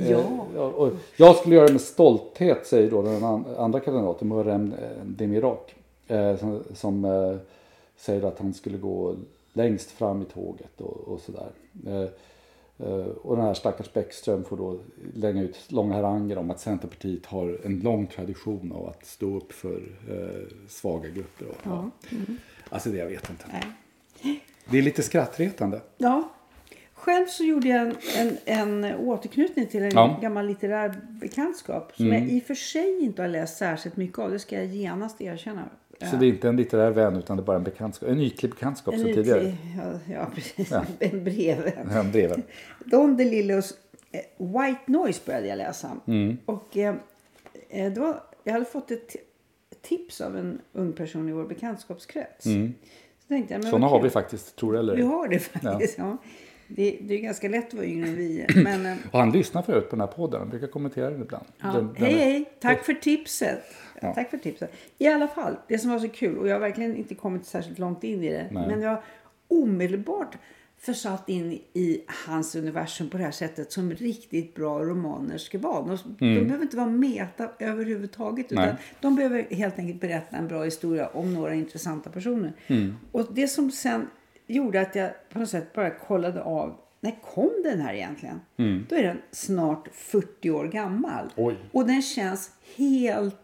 eh, 0.00 0.10
ja, 0.10 0.90
jag 1.16 1.36
skulle 1.36 1.54
göra 1.54 1.66
det 1.66 1.72
med 1.72 1.80
stolthet, 1.80 2.66
säger 2.66 2.90
då 2.90 3.02
den 3.02 3.24
an- 3.24 3.44
andra 3.58 3.80
kandidaten, 3.80 4.28
Muharrem 4.28 4.72
eh, 4.82 5.04
Demirak. 5.04 5.74
Eh, 6.10 6.36
som 6.36 6.64
som 6.74 7.04
eh, 7.04 7.36
säger 7.96 8.22
att 8.22 8.38
han 8.38 8.54
skulle 8.54 8.78
gå 8.78 9.16
längst 9.52 9.90
fram 9.90 10.22
i 10.22 10.24
tåget 10.24 10.80
och, 10.80 10.96
och 11.08 11.20
sådär. 11.20 11.50
Eh, 11.86 12.08
eh, 12.88 13.06
och 13.06 13.36
den 13.36 13.44
här 13.44 13.54
stackars 13.54 13.92
Bäckström 13.92 14.44
får 14.44 14.56
då 14.56 14.78
lägga 15.14 15.40
ut 15.42 15.72
långa 15.72 15.94
haranger 15.94 16.38
om 16.38 16.50
att 16.50 16.60
Centerpartiet 16.60 17.26
har 17.26 17.60
en 17.64 17.80
lång 17.80 18.06
tradition 18.06 18.72
av 18.72 18.88
att 18.88 19.06
stå 19.06 19.36
upp 19.36 19.52
för 19.52 19.82
svaga 20.68 21.08
grupper. 21.08 21.46
Och, 21.46 21.56
ja. 21.62 21.90
Alltså 22.68 22.90
det 22.90 22.98
jag 22.98 23.06
vet 23.06 23.30
inte. 23.30 23.44
Nej. 23.52 24.40
Det 24.70 24.78
är 24.78 24.82
lite 24.82 25.02
skrattretande. 25.02 25.80
Ja. 25.98 26.30
Själv 26.94 27.26
så 27.26 27.44
gjorde 27.44 27.68
jag 27.68 27.80
en, 27.82 27.96
en, 28.44 28.84
en 28.84 28.94
återknytning 28.94 29.66
till 29.66 29.82
en 29.82 29.90
Ja. 29.94 30.08
Mm. 30.08 30.20
gammal 30.20 30.46
litterär 30.46 31.00
bekantskap 31.08 31.92
som 31.96 32.06
jag 32.06 32.28
i 32.28 32.40
och 32.40 32.42
för 32.44 32.54
sig 32.54 33.00
inte 33.00 33.22
har 33.22 33.28
läst 33.28 33.58
särskilt 33.58 33.96
mycket 33.96 34.18
av. 34.18 34.30
Det 34.30 34.38
ska 34.38 34.56
jag 34.56 34.66
genast 34.66 35.20
erkänna. 35.20 35.68
Så 36.06 36.16
det 36.16 36.26
är 36.26 36.28
inte 36.28 36.48
en 36.48 36.56
litterär 36.56 36.90
vän 36.90 37.16
utan 37.16 37.36
det 37.36 37.42
bara 37.42 37.56
en 37.56 37.64
bekantskap. 37.64 38.08
En 38.08 38.20
ytlig 38.20 38.50
bekantskap 38.50 38.94
En 38.94 39.00
som 39.00 39.08
ytlig- 39.08 39.14
tidigare. 39.14 39.54
Ja, 39.76 40.14
ja, 40.14 40.26
precis. 40.34 40.70
Ja. 40.70 40.84
En 40.98 41.24
brevvän. 41.24 41.88
Ja. 42.36 42.36
Don 42.84 43.16
DeLillos 43.16 43.74
eh, 44.12 44.20
White 44.46 44.80
Noise 44.86 45.20
började 45.26 45.46
jag 45.46 45.56
läsa. 45.58 45.90
Mm. 46.06 46.36
Och 46.46 46.76
eh, 46.76 46.94
eh, 47.68 47.92
det 47.92 48.00
var, 48.00 48.20
jag 48.44 48.52
hade 48.52 48.64
fått 48.64 48.90
ett 48.90 49.08
ti- 49.10 49.16
tips 49.82 50.20
av 50.20 50.36
en 50.36 50.60
ung 50.72 50.92
person 50.92 51.28
i 51.28 51.32
vår 51.32 51.44
bekantskapskrets. 51.44 52.44
Så 52.44 53.28
tänkte 53.28 53.54
jag, 53.54 53.60
men 53.62 53.68
Mm. 53.68 53.80
Vad 53.80 53.90
har 53.90 54.02
vi 54.02 54.10
faktiskt, 54.10 54.56
tror 54.56 54.72
det 54.72 54.78
eller 54.78 54.96
Vi 54.96 55.02
har 55.02 55.28
det 55.28 55.38
faktiskt. 55.38 55.98
Ja. 55.98 56.16
Det, 56.76 56.98
det 57.00 57.14
är 57.14 57.18
ganska 57.20 57.48
lätt 57.48 57.68
att 57.68 57.74
vara 57.74 57.86
yngre 57.86 58.08
än 58.08 58.16
vi. 58.16 58.46
Men, 58.64 58.86
eh, 58.86 58.96
Och 59.12 59.18
han 59.18 59.32
lyssnar 59.32 59.62
förut 59.62 59.90
på 59.90 59.96
den 59.96 60.00
här 60.00 60.06
podden. 60.16 60.40
Han 60.40 60.50
brukar 60.50 60.66
kommentera 60.66 61.10
den 61.10 61.22
ibland. 61.22 61.44
ja. 61.60 61.72
Den- 61.72 61.86
den 61.86 61.96
hej 61.96 62.14
hej, 62.14 62.44
tack 62.60 62.84
för 62.84 62.94
tipset. 62.94 63.62
Ja. 64.02 64.14
Tack 64.14 64.30
för 64.30 64.38
tipset. 64.38 64.72
I 64.98 65.06
alla 65.06 65.28
fall, 65.28 65.56
det 65.68 65.78
som 65.78 65.90
var 65.90 65.98
så 65.98 66.08
kul 66.08 66.38
och 66.38 66.48
jag 66.48 66.54
har 66.54 66.60
verkligen 66.60 66.96
inte 66.96 67.14
kommit 67.14 67.46
särskilt 67.46 67.78
långt 67.78 68.04
in 68.04 68.22
i 68.24 68.30
det. 68.30 68.46
Nej. 68.50 68.68
Men 68.68 68.80
jag 68.80 69.02
omedelbart 69.48 70.36
försatt 70.78 71.28
in 71.28 71.52
i 71.72 72.02
hans 72.26 72.54
universum 72.56 73.08
på 73.10 73.16
det 73.18 73.24
här 73.24 73.30
sättet 73.30 73.72
som 73.72 73.92
riktigt 73.92 74.54
bra 74.54 74.78
romaner 74.84 75.38
ska 75.38 75.58
vara. 75.58 75.82
De, 75.86 75.98
de 76.18 76.44
behöver 76.44 76.62
inte 76.62 76.76
vara 76.76 76.86
meta 76.86 77.50
överhuvudtaget 77.58 78.52
utan 78.52 78.64
Mm. 78.64 78.74
Nej. 78.74 78.84
de 79.00 79.16
behöver 79.16 79.46
helt 79.50 79.78
enkelt 79.78 80.00
berätta 80.00 80.36
en 80.36 80.48
bra 80.48 80.64
historia 80.64 81.06
om 81.08 81.34
några 81.34 81.54
intressanta 81.54 82.10
personer. 82.10 82.52
Mm. 82.66 82.94
Och 83.12 83.26
det 83.34 83.48
som 83.48 83.70
sen 83.70 84.06
gjorde 84.54 84.80
att 84.80 84.94
jag 84.94 85.10
på 85.32 85.38
något 85.38 85.48
sätt 85.48 85.72
bara 85.72 85.90
kollade 85.90 86.42
av 86.42 86.76
när 87.00 87.14
kom 87.34 87.50
den 87.64 87.80
här 87.80 87.94
egentligen? 87.94 88.40
Då 88.88 88.96
är 88.96 89.02
den 89.02 89.18
snart 89.30 89.88
40 89.92 90.50
år 90.50 90.64
gammal. 90.64 91.20
Mm. 91.20 91.48
Oj. 91.48 91.56
Och 91.72 91.86
den 91.86 92.02
känns 92.02 92.50
helt 92.76 93.36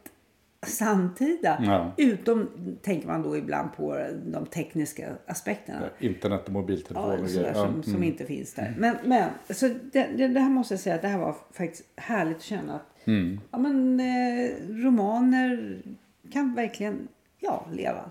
samtida. 0.66 1.62
Ja. 1.66 1.92
Utom, 1.97 2.49
tänker 2.83 3.09
man 3.09 3.23
då 3.23 3.37
ibland 3.37 3.73
på 3.77 4.07
de 4.27 4.47
tekniska 4.47 5.09
aspekterna. 5.27 5.81
Internet 5.99 6.47
och 6.47 6.53
mobiltelefon 6.53 7.19
Ja, 7.21 7.29
sådär 7.29 7.53
som, 7.53 7.62
Ja, 7.62 7.69
mm. 7.69 7.83
som 7.83 8.03
inte 8.03 8.25
finns 8.25 8.55
där. 8.55 8.75
Men, 8.79 8.97
men 9.05 9.31
så 9.51 9.69
det, 9.69 10.09
det, 10.16 10.29
det 10.29 10.40
här 10.40 10.51
måste 10.51 10.75
jag 10.75 10.81
säga 10.81 10.95
att 10.95 11.03
det 11.03 11.09
här 11.09 11.19
var 11.19 11.37
faktiskt 11.53 11.85
härligt 11.97 12.37
att 12.37 12.42
känna 12.42 12.75
att 12.75 12.92
Mm. 13.09 13.40
ja, 13.51 13.59
men, 13.59 14.01
eh, 14.01 14.51
romaner 14.69 15.83
kan 16.33 16.55
verkligen 16.55 17.09
ja, 17.38 17.66
leva. 17.73 18.11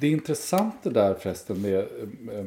Det 0.00 0.08
intressanta 0.08 0.90
där 0.90 1.14
förresten 1.14 1.62
med, 1.62 1.78
eh, 1.78 2.44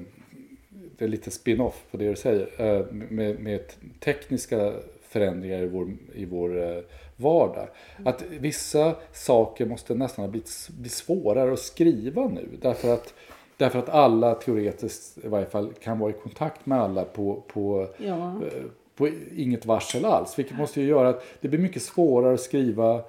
det 0.97 1.05
är 1.05 1.09
lite 1.09 1.31
spin-off 1.31 1.83
på 1.91 1.97
det 1.97 2.09
du 2.09 2.15
säger, 2.15 2.49
eh, 2.57 2.85
med, 2.91 3.39
med 3.39 3.61
tekniska 3.99 4.73
förändringar 5.01 5.61
i 5.63 5.67
vår, 5.67 5.87
i 6.15 6.25
vår 6.25 6.63
eh, 6.63 6.83
vardag. 7.15 7.67
Att 8.05 8.23
vissa 8.29 8.95
saker 9.13 9.65
måste 9.65 9.95
nästan 9.95 10.25
ha 10.25 10.29
blivit 10.31 10.69
bli 10.79 10.89
svårare 10.89 11.53
att 11.53 11.59
skriva 11.59 12.27
nu. 12.27 12.47
Därför 12.61 12.93
att, 12.93 13.13
därför 13.57 13.79
att 13.79 13.89
alla 13.89 14.35
teoretiskt 14.35 15.17
i 15.23 15.27
varje 15.27 15.45
fall 15.45 15.73
kan 15.83 15.99
vara 15.99 16.09
i 16.09 16.13
kontakt 16.13 16.65
med 16.65 16.81
alla 16.81 17.05
på, 17.05 17.43
på, 17.47 17.87
Ja. 17.97 18.41
på 18.95 19.09
inget 19.35 19.65
varsel 19.65 20.05
alls. 20.05 20.39
Vilket 20.39 20.57
måste 20.57 20.81
ju 20.81 20.87
göra 20.87 21.09
att 21.09 21.23
det 21.41 21.47
blir 21.47 21.59
mycket 21.59 21.81
svårare 21.81 22.33
att 22.33 22.41
skriva 22.41 23.01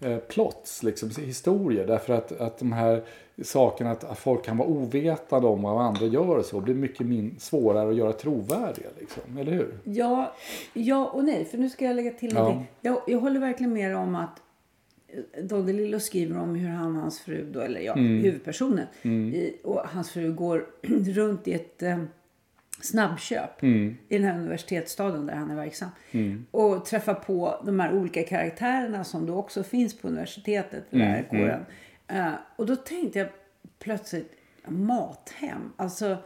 eh, 0.00 0.18
plots, 0.18 0.82
liksom, 0.82 1.10
historier. 1.18 1.86
Därför 1.86 2.14
att, 2.14 2.32
att 2.40 2.58
de 2.58 2.72
här 2.72 3.04
sakerna, 3.42 3.90
att, 3.90 4.04
att 4.04 4.18
folk 4.18 4.44
kan 4.44 4.56
vara 4.56 4.68
ovetande 4.68 5.46
om 5.46 5.62
vad 5.62 5.82
andra 5.86 6.06
gör 6.06 6.36
och 6.38 6.44
så, 6.44 6.60
blir 6.60 6.74
mycket 6.74 7.06
min, 7.06 7.34
svårare 7.38 7.88
att 7.88 7.96
göra 7.96 8.12
trovärdiga. 8.12 8.86
Liksom, 8.98 9.38
eller 9.38 9.52
hur? 9.52 9.78
Ja, 9.84 10.34
ja 10.72 11.06
och 11.06 11.24
nej. 11.24 11.44
För 11.44 11.58
nu 11.58 11.70
ska 11.70 11.84
jag 11.84 11.96
lägga 11.96 12.10
till 12.10 12.32
Ja. 12.34 12.62
Jag, 12.80 13.00
jag 13.06 13.18
håller 13.18 13.40
verkligen 13.40 13.72
med 13.72 13.96
om 13.96 14.14
att 14.14 14.42
eh, 15.08 15.44
Dodde 15.44 15.72
Lillo 15.72 16.00
skriver 16.00 16.38
om 16.38 16.54
hur 16.54 16.68
han 16.68 16.96
och 16.96 17.02
hans 17.02 17.20
fru, 17.20 17.50
då, 17.52 17.60
eller 17.60 17.80
ja, 17.80 17.92
Mm. 17.92 18.22
huvudpersonen, 18.22 18.86
i, 19.34 19.56
och 19.64 19.80
hans 19.84 20.10
fru 20.10 20.32
går 20.32 20.66
runt 21.14 21.48
i 21.48 21.52
ett 21.52 21.82
eh, 21.82 21.98
snabbköp 22.80 23.64
i 23.64 23.96
den 24.08 24.24
här 24.24 24.38
universitetsstaden 24.38 25.26
där 25.26 25.34
han 25.34 25.50
är 25.50 25.56
verksam. 25.56 25.88
Och 26.50 26.84
träffa 26.84 27.14
på 27.14 27.62
de 27.66 27.80
här 27.80 27.94
olika 27.94 28.22
karaktärerna 28.22 29.04
som 29.04 29.26
då 29.26 29.36
också 29.36 29.62
finns 29.62 29.98
på 29.98 30.08
universitetet, 30.08 30.84
lärarkåren. 30.90 31.60
Eh, 32.08 32.32
och 32.56 32.66
då 32.66 32.76
tänkte 32.76 33.18
jag 33.18 33.28
plötsligt, 33.78 34.32
mathem. 34.68 35.72
Alltså 35.76 36.16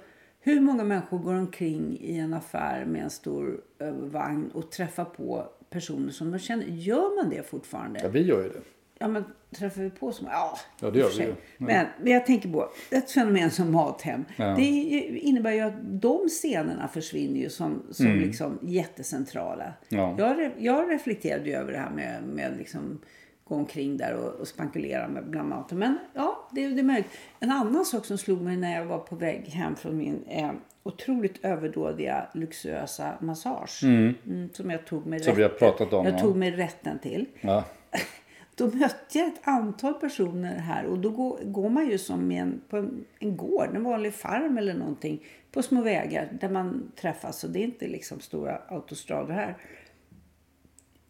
hur 0.41 0.61
många 0.61 0.85
människor 0.85 1.19
går 1.19 1.35
omkring 1.35 1.99
i 2.01 2.19
en 2.19 2.35
affär 2.35 2.85
med 2.85 3.03
en 3.03 3.11
stor 3.11 3.61
eh, 3.79 3.93
vagn 3.93 4.51
och 4.55 4.71
träffar 4.71 5.05
på 5.05 5.49
personer 5.71 6.11
som 6.11 6.31
de 6.31 6.39
känner? 6.39 6.65
Gör 6.65 7.23
man 7.23 7.31
det 7.31 7.43
fortfarande? 7.43 8.01
Ja, 8.03 8.09
vi 8.09 8.23
gör 8.23 8.43
ju 8.43 8.49
det. 8.49 8.61
Ja, 8.99 9.09
men 9.09 9.25
träffar 9.51 9.83
vi 9.83 9.91
på 9.91 10.13
som... 10.13 10.27
Ja, 10.27 10.59
Ja, 10.81 10.91
det 10.91 10.99
gör 10.99 11.11
vi 11.19 11.25
ju. 11.25 11.35
Men, 11.59 11.87
men 12.03 12.13
jag 12.13 12.27
tänker 12.27 12.53
på 12.53 12.71
ett 12.91 13.11
fenomen 13.11 13.51
som 13.51 13.73
Mathem. 13.73 14.25
Ja. 14.37 14.55
Det 14.57 14.63
innebär 14.63 15.53
ju 15.53 15.61
att 15.61 15.75
de 15.83 16.29
scenerna 16.29 16.89
försvinner 16.89 17.41
ju 17.41 17.51
som, 17.51 17.83
som 17.91 18.07
liksom 18.07 18.59
jättecentrala. 18.63 19.65
Mm. 19.65 20.05
Ja. 20.05 20.15
Jag, 20.19 20.53
jag 20.59 20.91
reflekterade 20.91 21.49
ju 21.49 21.55
över 21.55 21.73
det 21.73 21.79
här 21.79 21.91
med, 21.91 22.23
med 22.23 22.57
liksom 22.59 23.01
gå 23.49 23.55
omkring 23.55 23.97
där 23.97 24.15
och, 24.15 24.35
och 24.41 24.49
spankulera 24.49 25.09
med 25.09 25.31
bland 25.31 25.49
maten. 25.49 25.79
Men 25.79 25.99
ja, 26.15 26.49
det, 26.53 26.69
det 26.69 26.81
är 26.81 26.85
möjligt. 26.85 27.11
En 27.41 27.51
annan 27.51 27.85
sak 27.85 28.05
som 28.05 28.19
slog 28.19 28.41
mig 28.43 28.57
när 28.57 28.77
jag 28.79 28.87
var 28.87 28.99
på 28.99 29.17
väg 29.17 29.45
hem 29.49 29.77
från 29.77 29.97
min 29.97 30.25
eh, 30.29 30.51
otroligt 30.83 31.45
överdådiga, 31.45 32.27
luxuösa 32.35 33.13
massage. 33.21 33.81
Mm, 33.85 34.15
som 34.53 34.71
jag 34.71 34.87
tog 34.87 35.07
mig 35.07 35.21
Som 35.21 35.35
vi 35.37 35.43
har 35.43 35.49
rätten- 35.51 35.59
pratat 35.59 35.93
om, 35.93 36.05
Jag 36.05 36.15
ja. 36.15 36.19
tog 36.19 36.37
mig 36.37 36.51
rätten 36.51 36.99
till. 36.99 37.27
Ja. 37.41 37.65
Då 38.55 38.67
mötte 38.67 39.19
jag 39.19 39.27
ett 39.29 39.41
antal 39.43 39.95
personer 39.95 40.57
här 40.59 40.85
och 40.87 40.99
då 40.99 41.11
går, 41.11 41.39
går 41.45 41.69
man 41.69 41.91
ju 41.91 41.99
som 41.99 42.31
en, 42.31 42.61
på 42.69 42.77
en, 42.77 43.05
en 43.19 43.37
gård, 43.37 43.69
en 43.75 43.85
vanlig 43.85 44.15
farm 44.15 44.59
eller 44.59 44.75
någonting. 44.75 45.25
På 45.53 45.63
små 45.63 45.83
vägar 45.83 46.29
där 46.41 46.49
man 46.49 46.93
träffas 47.01 47.45
och 47.45 47.51
det 47.51 47.59
är 47.59 47.65
inte 47.65 47.87
liksom 47.89 48.21
stora 48.21 48.59
autostrador 48.69 49.33
här. 49.33 49.57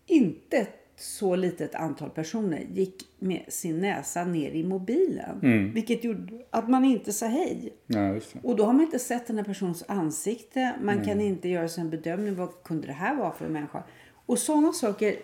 Inte 0.07 0.57
ett 0.57 0.88
så 0.99 1.37
litet 1.37 1.75
antal 1.75 2.11
personer 2.11 2.67
gick 2.73 2.95
med 3.19 3.43
sin 3.49 3.81
näsa 3.81 4.25
ner 4.25 4.51
i 4.51 4.65
mobilen. 4.65 5.71
Vilket 5.75 6.05
gjorde 6.05 6.33
att 6.51 6.69
man 6.69 6.85
inte 6.85 7.13
sa 7.13 7.27
hej. 7.27 7.73
ja. 7.87 8.15
Och 8.43 8.57
då 8.57 8.65
har 8.65 8.73
man 8.73 8.83
inte 8.83 8.99
sett 8.99 9.27
den 9.27 9.37
här 9.37 9.45
personens 9.45 9.85
ansikte. 9.89 10.75
Man 10.83 11.05
kan 11.05 11.21
inte 11.21 11.49
göra 11.49 11.69
sig 11.69 11.81
en 11.83 11.91
bedömning. 11.91 12.35
Vad 12.35 12.49
kunde 12.63 12.87
det 12.87 12.93
här 12.93 13.15
vara 13.17 13.33
för 13.33 13.45
en 13.47 13.53
människa? 13.53 13.83
Och 14.27 14.39
sådana 14.39 14.73
saker. 14.73 15.17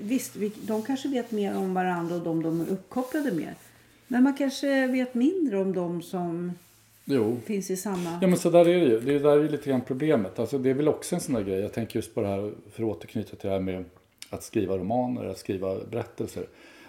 Visst, 0.00 0.36
vi- 0.36 0.52
de 0.62 0.82
kanske 0.82 1.08
vet 1.08 1.30
mer 1.30 1.56
om 1.56 1.74
varandra 1.74 2.14
och 2.14 2.22
de 2.22 2.42
de 2.42 2.60
är 2.60 2.68
uppkopplade 2.70 3.32
med. 3.32 3.54
Men 4.08 4.22
man 4.22 4.34
kanske 4.34 4.86
vet 4.86 5.14
mindre 5.14 5.58
om 5.58 5.72
de 5.72 6.02
som 6.02 6.52
Jo. 7.04 7.36
finns 7.44 7.70
i 7.70 7.76
samma... 7.76 8.18
Ja 8.20 8.26
men 8.28 8.38
så 8.38 8.50
där 8.50 8.68
är 8.68 8.80
det 8.80 8.86
ju. 8.86 9.00
Det 9.00 9.14
är 9.14 9.20
där 9.20 9.38
är 9.38 9.48
lite 9.48 9.70
grann 9.70 9.80
problemet. 9.80 10.38
Alltså, 10.38 10.58
det 10.58 10.70
är 10.70 10.74
väl 10.74 10.88
också 10.88 11.14
en 11.14 11.20
sån 11.20 11.34
där 11.34 11.42
grej. 11.42 11.60
Jag 11.60 11.72
tänker 11.72 11.96
just 11.98 12.14
på 12.14 12.20
det 12.20 12.26
här, 12.28 12.52
för 12.72 12.82
att 12.82 12.88
återknyta 12.96 13.36
till 13.36 13.48
det 13.48 13.54
här 13.54 13.60
med 13.60 13.84
att 14.30 14.42
skriva 14.42 14.76
romaner, 14.78 15.24
att 15.24 15.38
skriva 15.38 15.74
berättelser. 15.90 16.44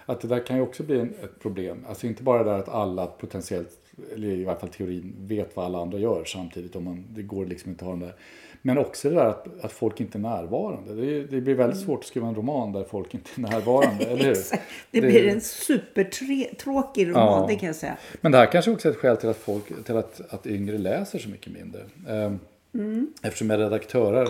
Att 0.06 0.20
det 0.20 0.28
där 0.28 0.46
kan 0.46 0.56
ju 0.56 0.62
också 0.62 0.82
bli 0.82 0.98
en, 1.00 1.14
ett 1.22 1.40
problem. 1.42 1.84
Alltså 1.88 2.06
inte 2.06 2.22
bara 2.22 2.44
det 2.44 2.50
där 2.50 2.58
att 2.58 2.68
alla 2.68 3.06
potentiellt, 3.06 3.78
eller 4.14 4.28
i 4.28 4.46
alla 4.46 4.58
fall 4.58 4.68
teorin, 4.68 5.14
vet 5.20 5.56
vad 5.56 5.64
alla 5.66 5.78
andra 5.82 5.98
gör 5.98 6.24
samtidigt. 6.24 6.76
Om 6.76 6.84
man, 6.84 7.04
det 7.10 7.22
går 7.22 7.46
liksom 7.46 7.70
inte 7.70 7.84
att 7.84 7.86
ha 7.86 7.92
den 7.92 8.00
där. 8.00 8.14
Men 8.62 8.78
också 8.78 9.08
det 9.10 9.14
där 9.14 9.24
att, 9.24 9.64
att 9.64 9.72
folk 9.72 10.00
inte 10.00 10.18
är 10.18 10.20
närvarande. 10.20 10.94
Det, 10.94 11.16
är, 11.16 11.20
det 11.30 11.40
blir 11.40 11.54
väldigt 11.54 11.80
svårt 11.80 11.98
att 12.00 12.04
skriva 12.06 12.28
en 12.28 12.34
roman 12.34 12.72
där 12.72 12.84
folk 12.84 13.14
inte 13.14 13.30
är 13.36 13.40
närvarande, 13.40 14.04
eller 14.08 14.24
hur? 14.24 14.34
Det 14.34 14.60
Det- 14.90 15.00
blir 15.00 15.28
en 15.28 15.40
supertråkig 15.40 17.08
roman, 17.08 17.40
Ja. 17.40 17.46
det 17.48 17.54
kan 17.56 17.66
jag 17.66 17.76
säga. 17.76 17.96
Men 18.20 18.32
det 18.32 18.38
här 18.38 18.46
kanske 18.52 18.70
också 18.70 18.88
är 18.88 18.92
ett 18.92 18.98
skäl 18.98 19.16
till 19.16 19.28
att, 19.28 19.36
folk, 19.36 19.84
till 19.84 19.96
att, 19.96 20.20
att 20.28 20.46
yngre 20.46 20.78
läser 20.78 21.18
så 21.18 21.28
mycket 21.28 21.52
mindre. 21.52 21.82
Ehm, 22.08 22.38
Eftersom 23.22 23.50
jag 23.50 23.60
redaktörar 23.60 24.28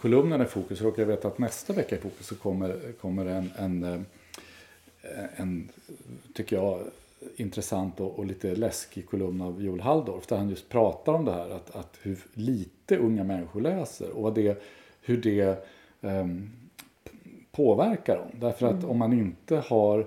kolumnen 0.00 0.42
i 0.42 0.44
Fokus 0.44 0.78
så 0.78 0.84
råkar 0.84 1.02
jag 1.02 1.06
veta 1.06 1.28
att 1.28 1.38
nästa 1.38 1.72
vecka 1.72 1.96
i 1.96 1.98
Fokus 1.98 2.26
så 2.26 2.34
kommer, 2.34 2.92
kommer 3.00 3.26
en, 3.26 3.50
en, 3.58 3.84
eh, 3.84 4.00
en, 5.36 5.68
tycker 6.34 6.56
jag, 6.56 6.78
intressant 7.36 8.00
och, 8.00 8.18
och 8.18 8.26
lite 8.26 8.54
läskig 8.54 9.06
kolumn 9.06 9.40
av 9.40 9.62
Joel 9.62 9.80
Halldorf 9.80 10.26
där 10.26 10.36
han 10.36 10.50
just 10.50 10.68
pratar 10.68 11.12
om 11.12 11.24
det 11.24 11.32
här 11.32 11.50
att, 11.50 11.76
att 11.76 11.98
hur 12.02 12.18
lite 12.34 12.96
unga 12.96 13.24
människor 13.24 13.60
läser 13.60 14.10
och 14.10 14.22
vad 14.22 14.34
det, 14.34 14.62
hur 15.00 15.16
det 15.16 15.66
ehm, 16.00 16.50
påverkar 17.52 18.16
dem. 18.16 18.30
Därför 18.40 18.66
att 18.66 18.84
om 18.84 18.98
man 18.98 19.12
inte 19.12 19.56
har 19.56 20.06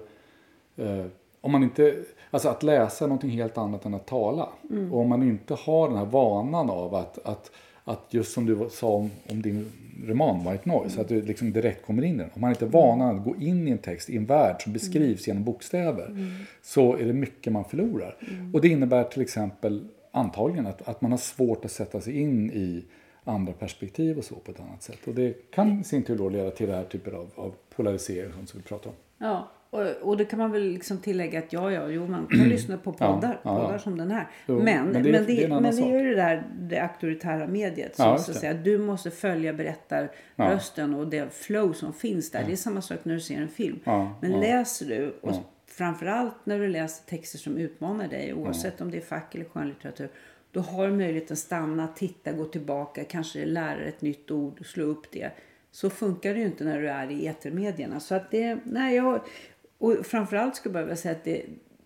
eh, 0.76 1.06
om 1.44 1.52
man 1.52 1.64
inte, 1.64 2.04
alltså 2.32 2.50
att 2.50 2.64
läsa 2.64 3.06
är 3.06 3.10
någonting 3.10 3.30
helt 3.30 3.58
annat 3.58 3.86
än 3.86 3.94
att 3.94 4.06
tala. 4.06 4.50
Och 4.92 5.00
om 5.00 5.10
man 5.10 5.24
inte 5.24 5.54
har 5.54 5.90
den 5.90 5.98
här 5.98 6.06
vanan 6.06 6.70
av 6.70 6.96
att, 6.96 7.20
att, 7.26 7.52
att 7.84 8.08
just 8.10 8.34
som 8.34 8.46
du 8.46 8.68
sa 8.72 8.88
om, 8.88 9.12
om 9.30 9.42
din 9.42 9.72
roman 10.08 10.52
White 10.52 10.70
Noise, 10.70 11.02
att 11.02 11.08
du 11.08 11.22
liksom 11.22 11.54
direkt 11.54 11.86
kommer 11.86 12.04
in 12.04 12.16
i 12.16 12.18
den. 12.18 12.30
Om 12.34 12.42
man 12.42 12.50
inte 12.50 12.66
är 12.66 12.70
van 12.70 13.02
att 13.02 13.24
gå 13.24 13.36
in 13.36 13.68
i 13.68 13.72
en 13.72 13.78
text, 13.78 14.10
i 14.10 14.18
en 14.18 14.26
värld 14.26 14.64
som 14.64 14.74
beskrivs 14.74 15.28
genom 15.28 15.44
bokstäver, 15.44 16.38
så 16.62 16.96
är 16.96 17.06
det 17.06 17.14
mycket 17.14 17.54
man 17.54 17.66
förlorar. 17.66 18.18
Och 18.54 18.62
det 18.62 18.68
innebär 18.68 19.04
till 19.04 19.22
exempel 19.22 19.88
antagligen 20.12 20.68
att, 20.68 20.88
att 20.88 21.02
man 21.02 21.12
har 21.12 21.18
svårt 21.18 21.66
att 21.66 21.72
sätta 21.72 22.02
sig 22.02 22.20
in 22.20 22.52
i 22.52 22.86
andra 23.24 23.54
perspektiv 23.54 24.18
och 24.18 24.24
så 24.24 24.36
på 24.36 24.52
ett 24.52 24.60
annat 24.60 24.84
sätt. 24.84 25.00
Och 25.08 25.14
det 25.14 25.52
kan 25.52 25.80
i 25.80 25.84
sin 25.84 26.04
tur 26.04 26.18
då 26.18 26.30
leda 26.30 26.52
till 26.52 26.68
det 26.68 26.76
här 26.76 26.84
typen 26.84 27.16
av, 27.16 27.30
av 27.36 27.54
polarisering 27.76 28.32
som 28.46 28.60
vi 28.60 28.64
pratar 28.64 28.90
om. 28.90 28.96
Ja, 29.18 29.48
och, 29.74 30.10
och 30.10 30.18
det 30.18 30.26
kan 30.26 30.40
man 30.40 30.52
väl 30.52 30.62
liksom 30.62 30.98
tillägga 30.98 31.40
att 31.40 31.54
ja, 31.54 31.72
ja, 31.72 31.88
jo, 31.88 32.08
man 32.08 32.28
kan 32.28 32.50
lyssna 32.50 32.78
på 32.78 32.94
poddar, 32.94 33.14
Ja, 33.22 33.38
ja, 33.44 33.60
ja. 33.60 33.66
poddar 33.66 33.78
som 33.78 33.98
den 33.98 34.12
här. 34.12 34.28
Jo, 34.48 34.56
men, 34.56 34.86
men, 34.86 35.04
det, 35.04 35.12
men, 35.12 35.26
det 35.26 35.48
det, 35.48 35.62
men 35.62 35.76
det 35.76 35.82
är 35.82 36.00
ju 36.00 36.10
det 36.10 36.16
där 36.16 36.44
det 36.60 36.80
auktoritära 36.80 37.48
mediet 37.48 37.96
som 37.96 38.06
Ja, 38.06 38.18
så 38.18 38.32
att 38.32 38.38
säga, 38.38 38.54
du 38.54 38.78
måste 38.78 39.12
följa 39.12 39.54
berättarrösten 39.54 40.94
och 40.94 41.08
det 41.08 41.34
flow 41.34 41.74
som 41.74 41.94
finns 41.94 42.32
där. 42.32 42.44
Det 42.48 42.52
är 42.52 42.56
samma 42.56 42.82
sak 42.82 43.00
när 43.04 43.14
du 43.14 43.20
ser 43.20 43.42
en 43.42 43.48
film. 43.48 43.80
Men 44.22 44.32
läser 44.32 44.86
du, 44.86 45.20
och 45.22 45.36
framförallt 45.68 46.36
när 46.44 46.60
du 46.60 46.68
läser 46.68 47.10
texter 47.10 47.38
som 47.38 47.58
utmanar 47.58 48.08
dig, 48.08 48.34
oavsett 48.34 48.82
om 48.82 48.92
det 48.92 48.98
är 48.98 49.02
fack 49.02 49.36
eller 49.36 49.46
skönlitteratur, 49.46 50.10
då 50.52 50.60
har 50.60 50.88
du 50.88 50.94
möjlighet 50.94 51.32
att 51.32 51.38
stanna, 51.38 51.88
titta, 51.88 52.32
gå 52.32 52.46
tillbaka, 52.46 53.04
kanske 53.04 53.46
lära 53.46 53.80
dig 53.80 53.88
ett 53.88 54.02
nytt 54.02 54.32
ord, 54.32 54.66
slå 54.66 54.84
upp 54.84 55.12
det. 55.12 55.32
Så 55.72 55.90
funkar 55.90 56.34
det 56.34 56.40
ju 56.40 56.46
inte 56.46 56.64
när 56.64 56.82
du 56.82 56.90
är 56.90 57.12
i 57.12 57.28
etermedierna. 57.28 58.00
Så 58.00 58.16
att 58.16 58.32
det, 58.32 58.58
nej, 58.64 58.96
jag, 58.96 59.22
och 59.84 60.06
framförallt 60.06 60.56
skulle 60.56 60.80
jag 60.80 60.86
vilja 60.86 60.96
säga 60.96 61.12
att 61.16 61.24
det, 61.24 61.46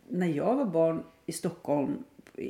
när 0.10 0.28
jag 0.28 0.56
var 0.56 0.66
barn 0.66 1.04
i 1.26 1.32
Stockholm, 1.32 2.04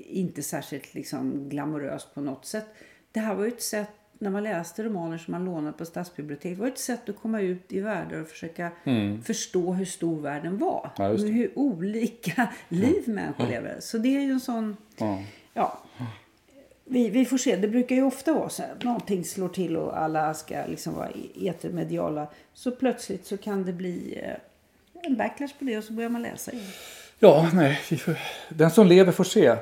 inte 0.07 0.43
särskilt 0.43 0.93
liksom 0.93 1.49
glamoröst 1.49 2.13
på 2.13 2.21
något 2.21 2.45
sätt. 2.45 2.65
Det 3.11 3.19
här 3.19 3.35
var 3.35 3.43
ju 3.43 3.51
ett 3.51 3.61
sätt, 3.61 3.89
när 4.19 4.29
man 4.29 4.43
läste 4.43 4.83
romaner 4.83 5.17
som 5.17 5.31
man 5.31 5.45
lånade 5.45 5.77
på 5.77 5.85
stadsbiblioteket, 5.85 6.57
var 6.57 6.67
ett 6.67 6.77
sätt 6.79 7.09
att 7.09 7.15
komma 7.15 7.41
ut 7.41 7.73
i 7.73 7.79
världar 7.79 8.21
och 8.21 8.27
försöka 8.27 8.71
förstå 9.23 9.73
hur 9.73 9.85
stor 9.85 10.21
världen 10.21 10.57
var. 10.57 10.89
Ja, 10.97 11.07
hur 11.31 11.51
olika 11.59 12.49
liv 12.69 13.03
människor 13.09 13.47
lever. 13.47 13.77
Så 13.79 13.97
det 13.97 14.17
är 14.17 14.21
ju 14.21 14.31
en 14.31 14.39
sån, 14.39 14.77
Ja. 14.97 15.19
ja. 15.53 15.77
Vi, 16.89 17.09
vi 17.09 17.25
får 17.25 17.37
se. 17.37 17.55
Det 17.55 17.67
brukar 17.67 17.95
ju 17.95 18.03
ofta 18.03 18.33
vara 18.33 18.49
så 18.49 18.63
att 18.63 18.83
någonting 18.83 19.23
slår 19.25 19.49
till 19.49 19.77
och 19.77 19.99
alla 20.01 20.33
ska 20.33 20.65
liksom 20.67 20.93
vara 20.95 21.09
e- 21.09 21.47
etermediala. 21.49 22.27
Så 22.53 22.71
plötsligt 22.71 23.25
så 23.25 23.37
kan 23.37 23.63
det 23.65 23.73
bli 23.73 24.19
eh, 24.23 24.35
en 25.03 25.15
backlash 25.17 25.53
på 25.59 25.65
det 25.65 25.77
och 25.77 25.83
så 25.83 25.93
börjar 25.93 26.09
man 26.09 26.21
läsa 26.21 26.51
igen. 26.51 26.65
Ja, 27.19 27.49
nej. 27.53 27.79
Den 28.49 28.71
som 28.71 28.87
lever 28.87 29.11
får 29.11 29.23
se. 29.23 29.55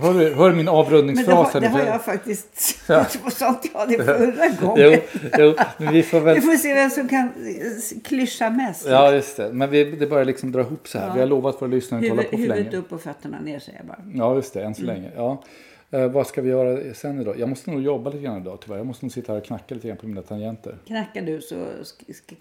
Hör, 0.00 0.18
du- 0.18 0.34
hör 0.34 0.48
min 0.48 0.56
Men 0.56 0.64
det 0.64 0.70
avrundningsfras? 0.70 1.52
har, 1.52 1.60
det 1.60 1.68
har 1.68 1.80
jag 1.80 2.04
faktiskt... 2.04 2.80
Ja. 2.88 3.04
Sånt 3.30 3.70
jag 3.74 3.88
det 3.88 3.96
förra 4.04 4.48
gången. 4.60 4.74
Jo, 4.92 5.20
jo, 5.38 5.54
men 5.78 5.92
vi 5.94 6.02
får 6.02 6.20
väl... 6.20 6.34
Vi 6.34 6.40
får 6.40 6.56
se 6.56 6.74
vem 6.74 6.90
som 6.90 7.08
kan 7.08 7.24
eh, 7.28 8.00
klyscha 8.04 8.50
mest. 8.50 8.86
Ja, 8.88 9.12
just 9.14 9.36
det. 9.36 9.52
Men 9.52 9.70
vi, 9.70 9.84
det 9.84 10.06
börjar 10.06 10.24
liksom 10.24 10.52
dra 10.52 10.60
ihop 10.60 10.88
så 10.88 10.98
här. 10.98 11.06
Ja. 11.06 11.12
Vi 11.14 11.20
har 11.20 11.26
lovat 11.26 11.62
våra 11.62 11.70
lyssnare 11.70 12.02
att 12.04 12.08
hålla 12.08 12.22
på 12.22 12.28
för 12.28 12.36
huvudet 12.36 12.64
länge. 12.64 12.76
upp 12.76 12.92
och 12.92 13.00
fötterna 13.02 13.40
ner 13.40 13.58
säger 13.58 13.78
jag 13.78 13.86
bara. 13.86 14.02
Ja, 14.14 14.34
just 14.34 14.54
det. 14.54 14.64
Än 14.64 14.74
så 14.74 14.82
Mm. 14.82 14.94
länge. 14.94 15.10
Ja. 15.16 15.42
Eh, 15.90 16.06
vad 16.10 16.26
ska 16.26 16.42
vi 16.42 16.48
göra 16.50 16.94
sen 16.94 17.20
idag? 17.20 17.38
Jag 17.40 17.48
måste 17.48 17.70
nog 17.70 17.82
jobba 17.82 18.10
lite 18.10 18.22
grann 18.24 18.40
idag 18.40 18.58
tyvärr. 18.64 18.76
Jag 18.76 18.86
måste 18.86 19.04
nog 19.04 19.12
sitta 19.12 19.32
här 19.32 19.40
och 19.40 19.46
knacka 19.46 19.74
lite 19.74 19.88
grann 19.88 19.96
på 19.96 20.06
mina 20.06 20.22
tangenter. 20.22 20.78
Knackar 20.86 21.22
du 21.22 21.40
så 21.40 21.56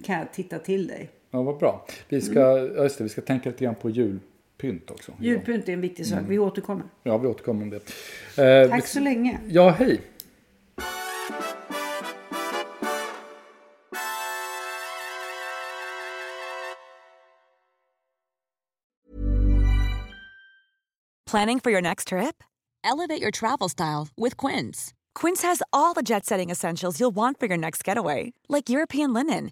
kan 0.06 0.17
jag 0.17 0.34
titta 0.34 0.60
till 0.60 0.88
dig. 0.88 1.10
Ja, 1.31 1.41
vad 1.41 1.57
bra. 1.57 1.85
Vi 2.09 2.21
ska, 2.21 2.39
ja, 2.39 2.83
just 2.83 2.97
det, 2.97 3.03
vi 3.03 3.09
ska 3.09 3.21
tänka 3.21 3.49
lite 3.49 3.63
grann 3.63 3.75
på 3.75 3.89
julpynt 3.89 4.91
också. 4.91 5.11
Julpynt 5.19 5.69
är 5.69 5.73
en 5.73 5.81
viktig 5.81 6.05
sak. 6.05 6.19
Vi 6.27 6.39
återkommer. 6.39 6.85
Ja, 7.03 7.17
vi 7.17 7.27
återkommer 7.27 7.63
om 7.63 7.69
det. 7.69 7.75
Eh, 8.63 8.69
Tack 8.69 8.83
vi- 8.83 8.87
så 8.87 8.99
länge. 8.99 9.39
Ja, 9.47 9.69
hej. 9.69 10.01
Planning 21.25 21.59
for 21.59 21.71
your 21.71 21.81
next 21.81 22.07
trip? 22.09 22.43
Elevate 22.83 23.21
your 23.21 23.31
travel 23.31 23.69
style 23.69 24.07
with 24.17 24.35
Quince. 24.37 24.93
Quince 25.15 25.43
has 25.43 25.61
all 25.71 25.93
the 25.93 26.01
jet 26.01 26.25
setting 26.25 26.49
essentials 26.49 26.99
you'll 26.99 27.15
want 27.15 27.39
for 27.39 27.45
your 27.45 27.57
next 27.57 27.83
getaway, 27.83 28.33
like 28.49 28.69
European 28.69 29.13
linen, 29.13 29.51